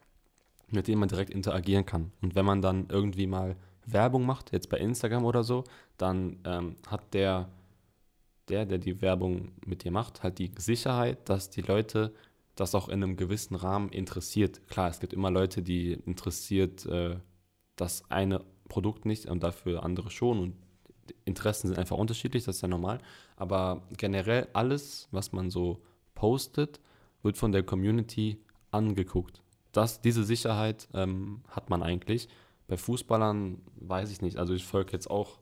[0.70, 2.12] mit denen man direkt interagieren kann.
[2.22, 3.56] Und wenn man dann irgendwie mal
[3.86, 5.64] Werbung macht, jetzt bei Instagram oder so,
[5.98, 7.50] dann ähm, hat der,
[8.50, 12.14] der, der die Werbung mit dir macht, halt die Sicherheit, dass die Leute
[12.56, 14.68] das auch in einem gewissen Rahmen interessiert.
[14.68, 17.18] Klar, es gibt immer Leute, die interessiert äh,
[17.76, 20.56] das eine Produkt nicht und dafür andere schon und
[21.24, 23.00] Interessen sind einfach unterschiedlich, das ist ja normal.
[23.36, 25.84] Aber generell alles, was man so
[26.16, 26.80] postet,
[27.22, 28.40] wird von der Community
[28.72, 29.44] angeguckt.
[29.72, 32.28] Das, diese Sicherheit ähm, hat man eigentlich.
[32.68, 34.38] Bei Fußballern weiß ich nicht.
[34.38, 35.40] Also ich folge jetzt auch,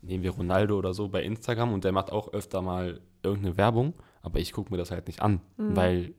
[0.00, 3.94] nehmen wir Ronaldo oder so bei Instagram und der macht auch öfter mal irgendeine Werbung,
[4.22, 5.40] aber ich gucke mir das halt nicht an,
[5.74, 6.14] weil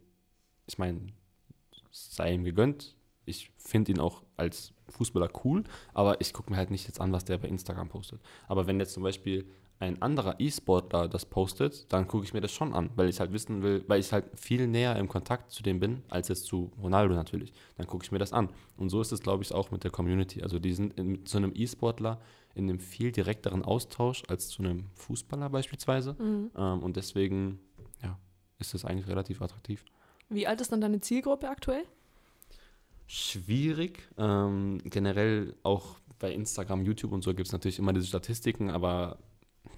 [0.68, 1.02] ich meine,
[1.92, 2.96] sei ihm gegönnt.
[3.26, 5.64] Ich finde ihn auch als Fußballer cool,
[5.94, 8.22] aber ich gucke mir halt nicht jetzt an, was der bei Instagram postet.
[8.48, 9.46] Aber wenn jetzt zum Beispiel
[9.80, 13.32] ein anderer E-Sportler das postet, dann gucke ich mir das schon an, weil ich halt
[13.32, 16.72] wissen will, weil ich halt viel näher im Kontakt zu dem bin, als jetzt zu
[16.82, 17.54] Ronaldo natürlich.
[17.78, 18.50] Dann gucke ich mir das an.
[18.78, 20.42] Und so ist es, glaube ich, auch mit der Community.
[20.42, 22.20] Also die sind in, zu einem E-Sportler
[22.56, 26.16] in einem viel direkteren Austausch als zu einem Fußballer beispielsweise.
[26.58, 27.60] Ähm, und deswegen,
[28.02, 28.18] ja,
[28.58, 29.86] ist es eigentlich relativ attraktiv.
[30.30, 31.84] Wie alt ist dann deine Zielgruppe aktuell?
[33.08, 34.10] schwierig.
[34.18, 39.18] Ähm, generell auch bei Instagram, YouTube und so gibt es natürlich immer diese Statistiken, aber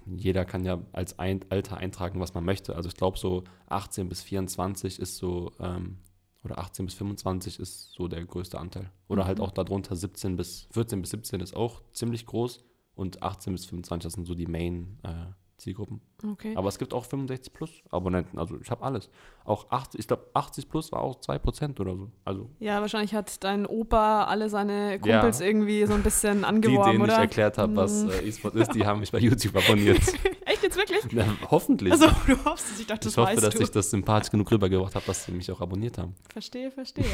[0.06, 2.74] jeder kann ja als ein Alter eintragen, was man möchte.
[2.74, 5.98] Also ich glaube so 18 bis 24 ist so, ähm,
[6.42, 8.90] oder 18 bis 25 ist so der größte Anteil.
[9.08, 13.52] Oder halt auch darunter 17 bis 14 bis 17 ist auch ziemlich groß und 18
[13.52, 15.26] bis 25 das sind so die Main äh,
[15.60, 16.00] Zielgruppen.
[16.32, 16.54] Okay.
[16.56, 19.10] Aber es gibt auch 65 plus Abonnenten, also ich habe alles.
[19.44, 22.10] Auch 80, ich glaube 80 plus war auch 2% oder so.
[22.24, 25.46] Also Ja, wahrscheinlich hat dein Opa alle seine Kumpels Ja.
[25.46, 27.20] irgendwie so ein bisschen die, angeworben, denen ich oder?
[27.20, 29.98] erklärt habe, was äh, E-Sport ist, die haben mich bei YouTube abonniert.
[30.46, 31.00] Echt jetzt wirklich?
[31.12, 31.92] Na, hoffentlich.
[31.92, 33.62] Also, du hoffst es, ich dachte, das ich hoffe, dass du.
[33.62, 36.14] ich das sympathisch genug rübergebracht habe, dass sie mich auch abonniert haben.
[36.32, 37.04] Verstehe, verstehe.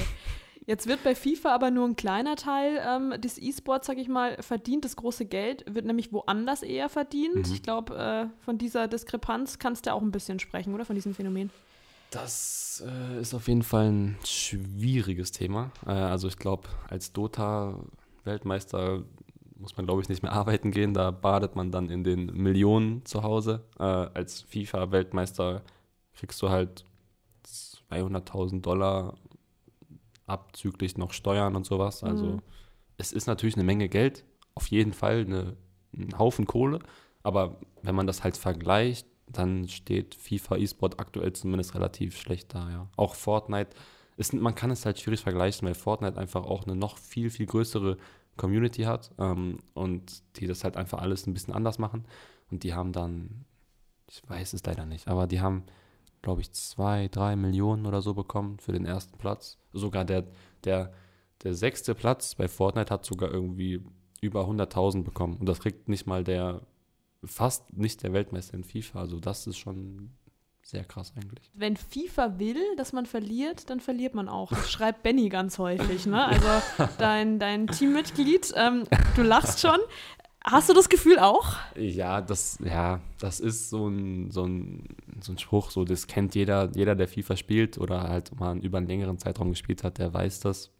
[0.66, 4.36] Jetzt wird bei FIFA aber nur ein kleiner Teil ähm, des E-Sports, sag ich mal,
[4.42, 4.84] verdient.
[4.84, 7.46] Das große Geld wird nämlich woanders eher verdient.
[7.46, 7.54] Mhm.
[7.54, 10.84] Ich glaube, äh, von dieser Diskrepanz kannst du auch ein bisschen sprechen, oder?
[10.84, 11.50] Von diesem Phänomen.
[12.10, 15.70] Das äh, ist auf jeden Fall ein schwieriges Thema.
[15.86, 19.04] Äh, also ich glaube, als Dota-Weltmeister
[19.58, 20.94] muss man, glaube ich, nicht mehr arbeiten gehen.
[20.94, 23.64] Da badet man dann in den Millionen zu Hause.
[23.78, 25.62] Äh, als FIFA-Weltmeister
[26.14, 26.84] kriegst du halt
[27.46, 29.14] 200.000 Dollar
[30.27, 32.03] abzüglich noch Steuern und sowas.
[32.05, 32.43] Also Mhm.
[32.99, 34.24] es ist natürlich eine Menge Geld,
[34.55, 35.57] auf jeden Fall eine,
[35.97, 36.81] ein Haufen Kohle.
[37.22, 42.70] Aber wenn man das halt vergleicht, dann steht FIFA E-Sport aktuell zumindest relativ schlecht da,
[42.70, 42.89] ja.
[42.97, 43.70] Auch Fortnite,
[44.16, 47.47] ist, man kann es halt schwierig vergleichen, weil Fortnite einfach auch eine noch viel, viel
[47.47, 47.97] größere
[48.37, 52.05] Community hat ähm, und die das halt einfach alles ein bisschen anders machen.
[52.51, 53.45] Und die haben dann,
[54.09, 55.64] ich weiß es leider nicht, aber die haben,
[56.27, 59.59] glaube ich, zwei, drei Millionen oder so bekommen für den ersten Platz.
[59.72, 60.24] Sogar der,
[60.64, 60.93] der,
[61.45, 63.81] der sechste Platz bei Fortnite hat sogar irgendwie
[64.20, 65.37] über 100.000 bekommen.
[65.37, 66.62] Und das kriegt nicht mal der,
[67.22, 68.99] fast nicht der Weltmeister in FIFA.
[68.99, 70.11] Also das ist schon
[70.64, 71.49] sehr krass eigentlich.
[71.55, 74.51] Wenn FIFA will, dass man verliert, dann verliert man auch.
[74.51, 76.07] Das schreibt Benny ganz häufig.
[76.07, 76.27] Ne?
[76.27, 78.83] Also dein, dein Teammitglied, ähm,
[79.14, 79.79] du lachst schon.
[80.49, 81.57] Hast du das Gefühl auch?
[81.76, 84.84] Ja, das, ja, das ist so ein, so, ein,
[85.20, 88.78] so ein Spruch, so das kennt jeder, jeder, der FIFA spielt oder halt mal über
[88.78, 90.70] einen längeren Zeitraum gespielt hat, der weiß das.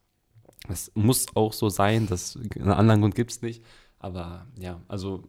[0.69, 3.65] Das muss auch so sein, das, einen anderen Grund gibt es nicht.
[3.99, 5.25] Aber ja, also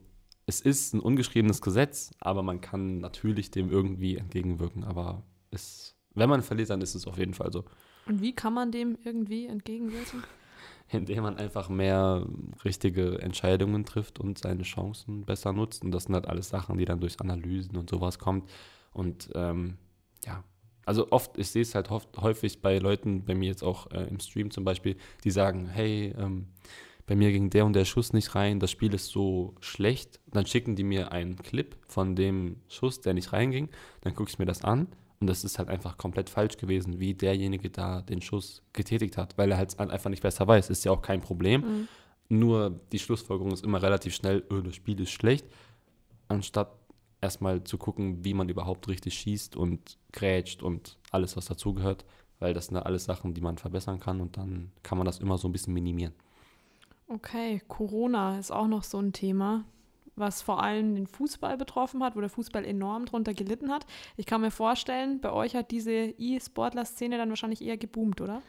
[0.45, 4.83] es ist ein ungeschriebenes Gesetz, aber man kann natürlich dem irgendwie entgegenwirken.
[4.83, 7.65] Aber es, wenn man verliert, dann ist es auf jeden Fall so.
[8.05, 10.23] Und wie kann man dem irgendwie entgegenwirken?
[10.91, 12.25] indem man einfach mehr
[12.63, 15.83] richtige Entscheidungen trifft und seine Chancen besser nutzt.
[15.83, 18.49] Und das sind halt alles Sachen, die dann durch Analysen und sowas kommt.
[18.93, 19.77] Und ähm,
[20.25, 20.43] ja,
[20.85, 24.07] also oft, ich sehe es halt oft, häufig bei Leuten, bei mir jetzt auch äh,
[24.07, 26.47] im Stream zum Beispiel, die sagen, hey, ähm,
[27.05, 30.19] bei mir ging der und der Schuss nicht rein, das Spiel ist so schlecht.
[30.27, 33.69] Dann schicken die mir einen Clip von dem Schuss, der nicht reinging.
[34.01, 34.87] Dann gucke ich mir das an
[35.19, 39.37] und das ist halt einfach komplett falsch gewesen, wie derjenige da den Schuss getätigt hat,
[39.37, 40.69] weil er halt einfach nicht besser weiß.
[40.69, 41.61] Ist ja auch kein Problem.
[41.61, 41.87] Mhm.
[42.29, 45.47] Nur die Schlussfolgerung ist immer relativ schnell, oh, das Spiel ist schlecht,
[46.27, 46.71] anstatt
[47.21, 52.05] erstmal zu gucken, wie man überhaupt richtig schießt und grätscht und alles, was dazugehört,
[52.39, 55.19] weil das sind ja alles Sachen, die man verbessern kann und dann kann man das
[55.19, 56.13] immer so ein bisschen minimieren.
[57.07, 59.63] Okay, Corona ist auch noch so ein Thema
[60.17, 63.85] was vor allem den Fußball betroffen hat, wo der Fußball enorm drunter gelitten hat.
[64.15, 68.41] Ich kann mir vorstellen, bei euch hat diese E-Sportler-Szene dann wahrscheinlich eher geboomt, oder?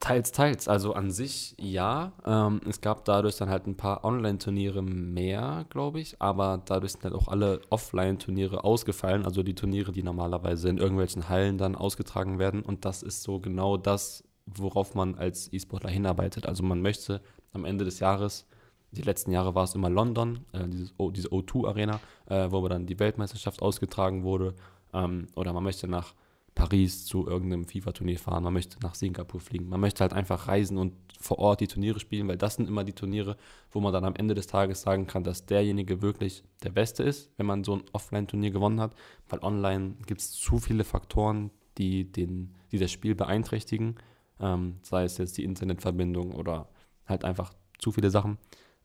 [0.00, 0.68] Teils, teils.
[0.68, 2.12] Also an sich ja.
[2.26, 7.04] Ähm, es gab dadurch dann halt ein paar Online-Turniere mehr, glaube ich, aber dadurch sind
[7.04, 12.38] halt auch alle Offline-Turniere ausgefallen, also die Turniere, die normalerweise in irgendwelchen Hallen dann ausgetragen
[12.38, 12.62] werden.
[12.62, 16.46] Und das ist so genau das, worauf man als E-Sportler hinarbeitet.
[16.46, 17.22] Also man möchte
[17.54, 18.46] am Ende des Jahres
[18.94, 22.86] die letzten Jahre war es immer London, äh, dieses o, diese O2-Arena, äh, wo dann
[22.86, 24.54] die Weltmeisterschaft ausgetragen wurde.
[24.92, 26.14] Ähm, oder man möchte nach
[26.54, 29.68] Paris zu irgendeinem FIFA-Turnier fahren, man möchte nach Singapur fliegen.
[29.68, 32.84] Man möchte halt einfach reisen und vor Ort die Turniere spielen, weil das sind immer
[32.84, 33.36] die Turniere,
[33.72, 37.30] wo man dann am Ende des Tages sagen kann, dass derjenige wirklich der Beste ist,
[37.36, 38.94] wenn man so ein Offline-Turnier gewonnen hat.
[39.28, 43.96] Weil online gibt es zu viele Faktoren, die, den, die das Spiel beeinträchtigen.
[44.38, 46.68] Ähm, sei es jetzt die Internetverbindung oder
[47.06, 48.38] halt einfach zu viele Sachen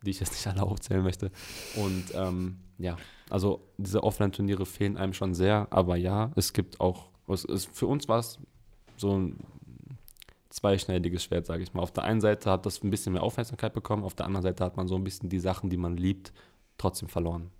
[0.03, 1.31] die ich jetzt nicht alle aufzählen möchte.
[1.75, 2.97] Und ähm, ja,
[3.29, 7.87] also diese Offline-Turniere fehlen einem schon sehr, aber ja, es gibt auch, es, es, für
[7.87, 8.39] uns war es
[8.97, 9.37] so ein
[10.49, 11.81] zweischneidiges Schwert, sage ich mal.
[11.81, 14.63] Auf der einen Seite hat das ein bisschen mehr Aufmerksamkeit bekommen, auf der anderen Seite
[14.63, 16.33] hat man so ein bisschen die Sachen, die man liebt,
[16.77, 17.51] trotzdem verloren.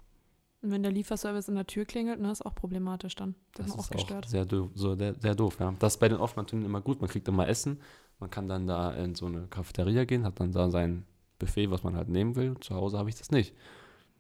[0.62, 3.36] Und wenn der Lieferservice in der Tür klingelt, ne, ist auch problematisch dann.
[3.54, 4.28] Das ist auch gestört.
[4.28, 5.74] Sehr doof, so sehr, sehr doof, ja.
[5.80, 7.00] Das ist bei den Offline-Turnieren immer gut.
[7.00, 7.80] Man kriegt immer Essen,
[8.20, 11.06] man kann dann da in so eine Cafeteria gehen, hat dann da sein
[11.40, 12.56] Buffet, was man halt nehmen will.
[12.60, 13.56] Zu Hause habe ich das nicht.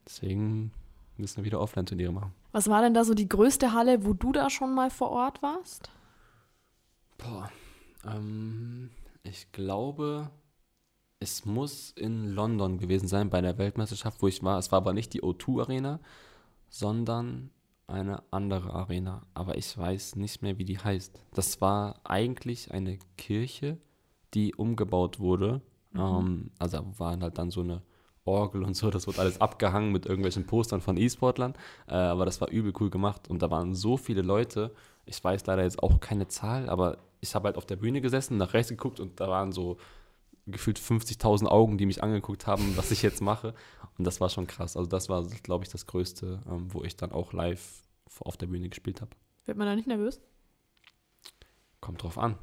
[0.05, 0.71] Deswegen
[1.17, 2.33] müssen wir wieder Offline-Turniere machen.
[2.51, 5.43] Was war denn da so die größte Halle, wo du da schon mal vor Ort
[5.43, 5.91] warst?
[7.17, 7.51] Boah,
[8.05, 8.89] ähm,
[9.23, 10.31] ich glaube,
[11.19, 14.57] es muss in London gewesen sein bei der Weltmeisterschaft, wo ich war.
[14.57, 15.99] Es war aber nicht die O2 Arena,
[16.69, 17.51] sondern
[17.87, 19.27] eine andere Arena.
[19.33, 21.19] Aber ich weiß nicht mehr, wie die heißt.
[21.33, 23.77] Das war eigentlich eine Kirche,
[24.33, 25.61] die umgebaut wurde
[25.91, 25.99] Mhm.
[25.99, 27.81] Ähm, also waren halt dann so eine
[28.25, 31.55] Orgel und so, das wurde alles abgehangen mit irgendwelchen Postern von E-Sportlern.
[31.87, 34.73] Äh, aber das war übel cool gemacht und da waren so viele Leute.
[35.05, 38.37] Ich weiß leider jetzt auch keine Zahl, aber ich habe halt auf der Bühne gesessen,
[38.37, 39.77] nach rechts geguckt und da waren so
[40.45, 43.53] gefühlt 50.000 Augen, die mich angeguckt haben, was ich jetzt mache.
[43.97, 44.77] Und das war schon krass.
[44.77, 47.81] Also das war, glaube ich, das Größte, ähm, wo ich dann auch live
[48.21, 49.11] auf der Bühne gespielt habe.
[49.45, 50.21] Wird man da nicht nervös?
[51.81, 52.37] Kommt drauf an.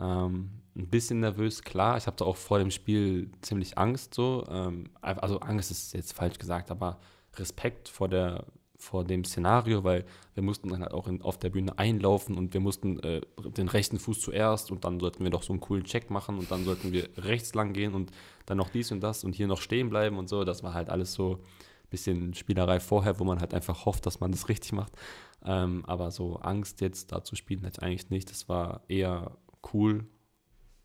[0.00, 1.96] Ähm, ein bisschen nervös, klar.
[1.96, 4.44] Ich hatte auch vor dem Spiel ziemlich Angst so.
[4.48, 6.98] Ähm, also Angst ist jetzt falsch gesagt, aber
[7.34, 8.44] Respekt vor der
[8.80, 12.54] vor dem Szenario, weil wir mussten dann halt auch in, auf der Bühne einlaufen und
[12.54, 13.20] wir mussten äh,
[13.56, 16.50] den rechten Fuß zuerst und dann sollten wir doch so einen coolen Check machen und
[16.50, 18.12] dann sollten wir rechts lang gehen und
[18.46, 20.44] dann noch dies und das und hier noch stehen bleiben und so.
[20.44, 24.20] Das war halt alles so ein bisschen Spielerei vorher, wo man halt einfach hofft, dass
[24.20, 24.92] man das richtig macht.
[25.44, 28.30] Ähm, aber so Angst jetzt da zu spielen, hatte ich eigentlich nicht.
[28.30, 29.32] Das war eher
[29.72, 30.06] cool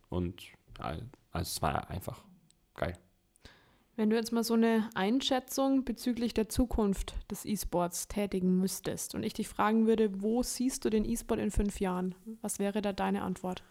[0.09, 0.43] und
[0.80, 1.03] also
[1.34, 2.24] es war einfach
[2.76, 2.97] geil.
[3.95, 9.21] Wenn du jetzt mal so eine Einschätzung bezüglich der Zukunft des E-Sports tätigen müsstest und
[9.21, 12.15] ich dich fragen würde, wo siehst du den E-Sport in fünf Jahren?
[12.41, 13.63] Was wäre da deine Antwort?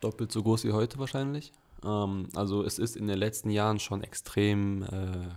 [0.00, 1.52] Doppelt so groß wie heute wahrscheinlich.
[1.82, 5.28] Ähm, also es ist in den letzten Jahren schon extrem äh,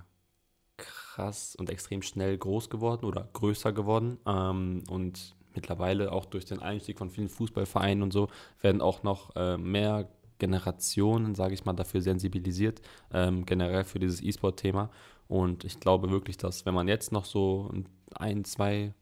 [0.76, 4.18] krass und extrem schnell groß geworden oder größer geworden.
[4.26, 8.30] Ähm, und mittlerweile auch durch den Einstieg von vielen Fußballvereinen und so
[8.62, 12.82] werden auch noch äh, mehr Generationen, sage ich mal, dafür sensibilisiert,
[13.14, 14.90] ähm, generell für dieses E-Sport-Thema.
[15.28, 17.72] Und ich glaube wirklich, dass wenn man jetzt noch so
[18.16, 18.94] ein, zwei,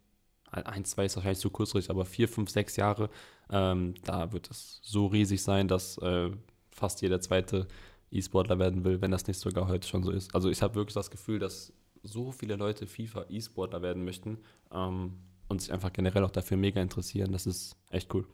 [0.51, 3.09] ein, zwei ist wahrscheinlich zu kurzfristig, aber vier, fünf, sechs Jahre,
[3.49, 6.29] ähm, da wird es so riesig sein, dass äh,
[6.69, 7.67] fast jeder zweite
[8.11, 10.35] E-Sportler werden will, wenn das nicht sogar heute schon so ist.
[10.35, 11.73] Also ich habe wirklich das Gefühl, dass
[12.03, 14.39] so viele Leute FIFA E-Sportler werden möchten.
[14.71, 15.13] Ähm,
[15.51, 17.31] und sich einfach generell auch dafür mega interessieren.
[17.31, 18.25] Das ist echt cool.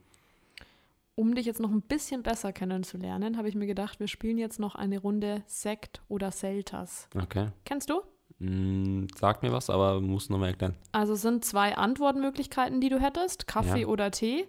[1.16, 4.60] Um dich jetzt noch ein bisschen besser kennenzulernen, habe ich mir gedacht, wir spielen jetzt
[4.60, 7.10] noch eine Runde Sekt oder Seltas.
[7.20, 7.48] Okay.
[7.66, 8.02] Kennst du?
[8.40, 10.76] Mm, sag mir was, aber muss nochmal erklären.
[10.92, 13.88] Also es sind zwei Antwortmöglichkeiten, die du hättest: Kaffee ja.
[13.88, 14.46] oder Tee.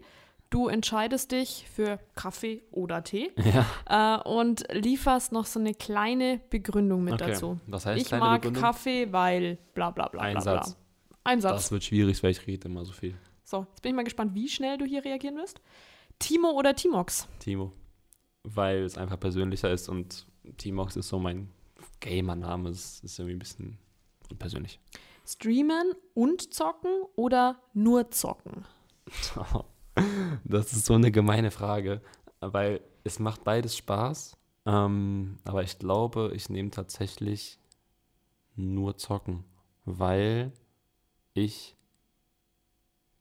[0.50, 3.30] Du entscheidest dich für Kaffee oder Tee
[3.88, 4.18] Ja.
[4.24, 7.32] äh, und lieferst noch so eine kleine Begründung mit Okay.
[7.32, 7.58] dazu.
[7.66, 8.62] Was heißt Ich mag Begründung?
[8.62, 10.54] Kaffee, weil bla bla bla Ein bla bla.
[10.64, 10.76] Satz.
[11.28, 11.64] Ein Satz.
[11.64, 13.14] Das wird schwierig, weil ich rede immer so viel.
[13.44, 15.60] So, jetzt bin ich mal gespannt, wie schnell du hier reagieren wirst.
[16.18, 17.28] Timo oder Timox?
[17.38, 17.74] Timo.
[18.44, 20.26] Weil es einfach persönlicher ist und
[20.56, 21.50] Timox ist so mein
[22.00, 22.70] Gamer-Name.
[22.70, 23.76] Es ist irgendwie ein bisschen
[24.30, 24.80] unpersönlich.
[25.26, 28.64] Streamen und zocken oder nur zocken?
[30.44, 32.00] Das ist so eine gemeine Frage,
[32.38, 34.36] weil es macht beides Spaß.
[34.64, 37.58] Ähm, aber ich glaube, ich nehme tatsächlich
[38.54, 39.42] nur zocken,
[39.84, 40.52] weil
[41.44, 41.76] ich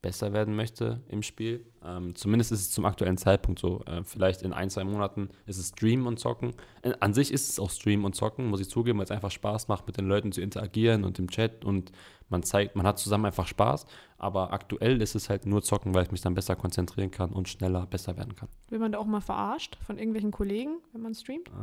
[0.02, 1.66] besser werden möchte im Spiel.
[1.84, 3.82] Ähm, zumindest ist es zum aktuellen Zeitpunkt so.
[3.86, 6.54] Äh, vielleicht in ein, zwei Monaten ist es Streamen und Zocken.
[6.84, 9.32] Äh, an sich ist es auch Streamen und Zocken, muss ich zugeben, weil es einfach
[9.32, 11.92] Spaß macht, mit den Leuten zu interagieren und im Chat und
[12.30, 13.86] man zeigt, man hat zusammen einfach Spaß.
[14.18, 17.50] Aber aktuell ist es halt nur Zocken, weil ich mich dann besser konzentrieren kann und
[17.50, 18.50] schneller besser werden kann.
[18.70, 21.50] Wird man da auch mal verarscht von irgendwelchen Kollegen, wenn man streamt?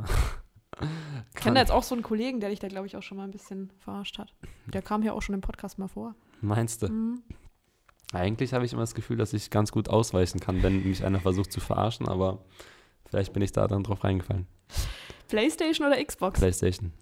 [1.33, 3.23] Ich kenne jetzt auch so einen Kollegen, der dich da, glaube ich, auch schon mal
[3.23, 4.33] ein bisschen verarscht hat.
[4.73, 6.15] Der kam hier auch schon im Podcast mal vor.
[6.45, 6.87] Meinst du?
[6.89, 7.23] Mhm.
[8.13, 11.19] Eigentlich habe ich immer das Gefühl, dass ich ganz gut ausweichen kann, wenn mich einer
[11.19, 12.45] versucht zu verarschen, aber
[13.07, 14.45] vielleicht bin ich da dann drauf reingefallen.
[15.27, 16.39] Playstation oder Xbox?
[16.39, 16.93] PlayStation.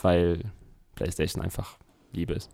[0.00, 0.52] Weil
[0.94, 1.78] PlayStation einfach
[2.12, 2.50] Liebe ist.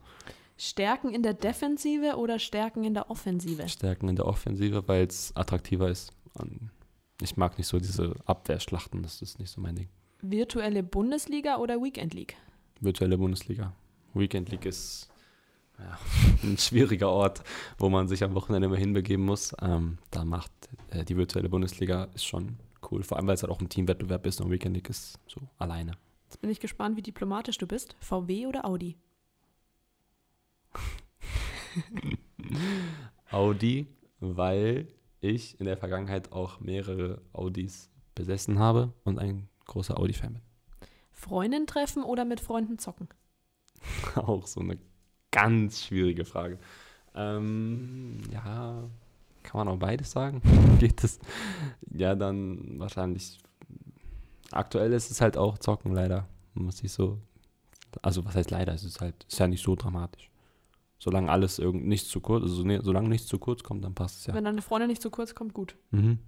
[0.56, 3.68] Stärken in der Defensive oder Stärken in der Offensive?
[3.68, 6.12] Stärken in der Offensive, weil es attraktiver ist.
[7.20, 9.88] Ich mag nicht so diese Abwehrschlachten, das ist nicht so mein Ding.
[10.22, 12.36] Virtuelle Bundesliga oder Weekend League?
[12.80, 13.72] Virtuelle Bundesliga.
[14.14, 15.08] Weekend League ist
[15.78, 15.98] ja,
[16.42, 17.42] ein schwieriger Ort,
[17.78, 19.54] wo man sich am Wochenende immer hinbegeben muss.
[19.60, 20.50] Ähm, da macht
[20.90, 22.58] äh, die virtuelle Bundesliga ist schon
[22.90, 25.40] cool, vor allem weil es halt auch ein Teamwettbewerb ist und Weekend League ist so
[25.58, 25.92] alleine.
[26.24, 27.96] Jetzt bin ich gespannt, wie diplomatisch du bist.
[28.00, 28.96] VW oder Audi?
[33.30, 33.86] Audi,
[34.20, 34.88] weil
[35.20, 40.42] ich in der Vergangenheit auch mehrere Audis besessen habe und ein großer Audi-Fan bin.
[41.12, 43.08] Freundin treffen oder mit Freunden zocken?
[44.14, 44.78] auch so eine
[45.30, 46.58] ganz schwierige Frage.
[47.14, 48.84] Ähm, ja,
[49.42, 50.42] kann man auch beides sagen?
[50.78, 51.18] Geht es?
[51.90, 53.38] Ja, dann wahrscheinlich.
[54.50, 56.26] Aktuell ist es halt auch Zocken, leider.
[56.54, 57.18] Muss ich so.
[58.02, 58.74] Also, was heißt leider?
[58.74, 60.30] Es ist halt, ist ja nicht so dramatisch.
[60.98, 64.20] Solange alles irgend nichts zu kurz, also ne, solange nichts zu kurz kommt, dann passt
[64.20, 64.34] es ja.
[64.34, 65.76] Wenn deine Freundin nicht zu kurz kommt, gut.
[65.90, 66.18] Mhm.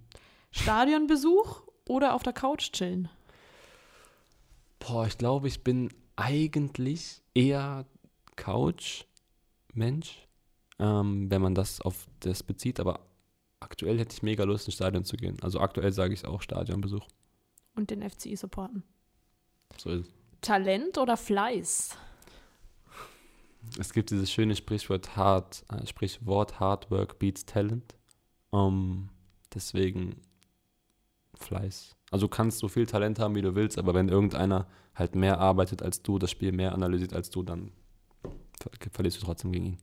[0.51, 3.09] Stadionbesuch oder auf der Couch chillen?
[4.79, 7.85] Boah, ich glaube, ich bin eigentlich eher
[8.41, 10.27] Couch-Mensch,
[10.79, 13.01] ähm, wenn man das auf das bezieht, aber
[13.59, 15.37] aktuell hätte ich mega Lust, ins Stadion zu gehen.
[15.41, 17.07] Also aktuell sage ich auch Stadionbesuch.
[17.75, 18.83] Und den FCI supporten.
[19.77, 20.13] So ist es.
[20.41, 21.95] Talent oder Fleiß?
[23.77, 27.93] Es gibt dieses schöne Sprichwort Hard, äh, Sprichwort Hard Work beats Talent.
[28.51, 29.09] Ähm,
[29.53, 30.19] deswegen
[31.35, 31.95] Fleiß.
[32.09, 35.39] Also du kannst so viel Talent haben, wie du willst, aber wenn irgendeiner halt mehr
[35.39, 37.71] arbeitet als du, das Spiel mehr analysiert als du, dann
[38.91, 39.77] verlierst du trotzdem gegen ihn.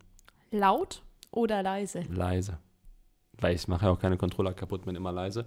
[0.51, 2.01] Laut oder leise?
[2.09, 2.59] Leise.
[3.33, 5.45] Weil ich mache ja auch keine Controller kaputt, bin immer leise.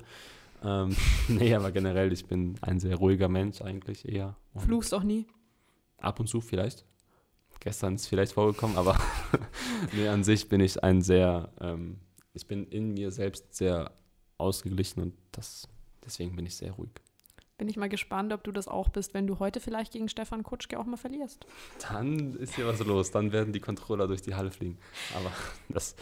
[0.63, 0.95] Ähm,
[1.27, 4.35] nee, aber generell, ich bin ein sehr ruhiger Mensch eigentlich eher.
[4.53, 5.27] Und Fluchst auch nie.
[5.97, 6.85] Ab und zu vielleicht.
[7.59, 8.97] Gestern ist vielleicht vorgekommen, aber
[9.93, 11.99] nee, an sich bin ich ein sehr, ähm,
[12.33, 13.91] ich bin in mir selbst sehr
[14.37, 15.67] ausgeglichen und das,
[16.03, 16.89] deswegen bin ich sehr ruhig.
[17.61, 20.41] Bin ich mal gespannt, ob du das auch bist, wenn du heute vielleicht gegen Stefan
[20.41, 21.45] Kutschke auch mal verlierst.
[21.91, 24.79] Dann ist hier was los, dann werden die Controller durch die Halle fliegen.
[25.15, 25.31] Aber
[25.69, 25.95] das,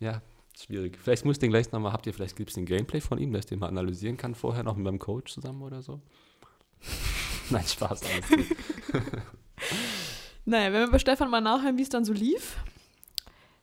[0.00, 0.22] ja,
[0.58, 0.96] schwierig.
[0.98, 3.30] Vielleicht muss ich den gleich nochmal, habt ihr vielleicht, gibt es ein Gameplay von ihm,
[3.30, 6.00] dass ich den mal analysieren kann vorher noch mit meinem Coach zusammen oder so?
[7.50, 8.56] Nein, Spaß, alles gut.
[10.46, 12.56] Naja, wenn wir bei Stefan mal nachhören, wie es dann so lief.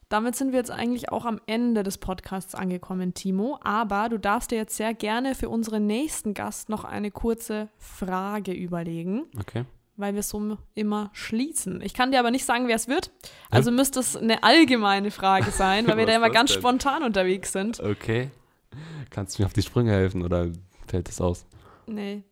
[0.10, 3.60] Damit sind wir jetzt eigentlich auch am Ende des Podcasts angekommen, Timo.
[3.64, 8.52] Aber du darfst dir jetzt sehr gerne für unseren nächsten Gast noch eine kurze Frage
[8.52, 9.66] überlegen, Okay.
[9.98, 11.82] weil wir so immer schließen.
[11.82, 13.12] Ich kann dir aber nicht sagen, wer es wird.
[13.52, 16.60] Also müsste es eine allgemeine Frage sein, weil wir da immer ganz denn?
[16.60, 17.80] spontan unterwegs sind.
[17.80, 18.32] Okay.
[19.12, 20.48] Kannst du mir auf die Sprünge helfen oder
[20.88, 21.46] fällt das aus?
[21.86, 22.24] Nee.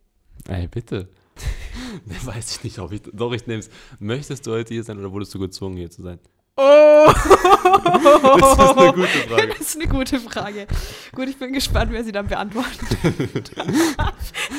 [0.48, 1.10] Ey, bitte.
[2.26, 3.04] weiß ich nicht, ob ich.
[3.14, 3.70] Doch, ich nehme es.
[4.00, 6.20] Möchtest du heute hier sein oder wurdest du gezwungen, hier zu sein?
[6.60, 7.06] Oh!
[7.14, 9.48] Das ist eine gute Frage.
[9.50, 10.68] Das ist eine gute Frage.
[11.14, 13.52] Gut, ich bin gespannt, wer sie dann beantwortet.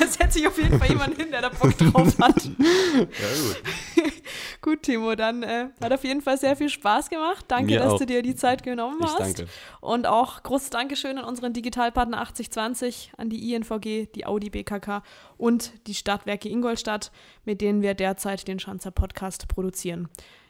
[0.01, 2.45] Es setzt sich auf jeden Fall jemand hin, der da Bock drauf hat.
[2.45, 4.13] Ja, gut.
[4.61, 7.45] Gut, Timo, dann äh, hat auf jeden Fall sehr viel Spaß gemacht.
[7.47, 7.99] Danke, Mir dass auch.
[7.99, 9.19] du dir die Zeit genommen Ich hast.
[9.19, 9.47] danke.
[9.81, 15.01] Und auch großes Dankeschön an unseren Digitalpartner 8020, an die INVG, die Audi BKK
[15.37, 17.11] und die Stadtwerke Ingolstadt,
[17.45, 20.07] mit denen wir derzeit den Schanzer Podcast produzieren.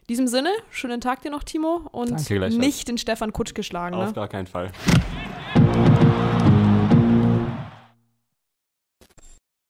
[0.09, 2.09] In diesem Sinne, schönen Tag dir noch, Timo, und
[2.57, 3.93] nicht den Stefan Kutsch geschlagen.
[3.93, 4.13] Auf Ne?
[4.13, 4.71] gar keinen Fall.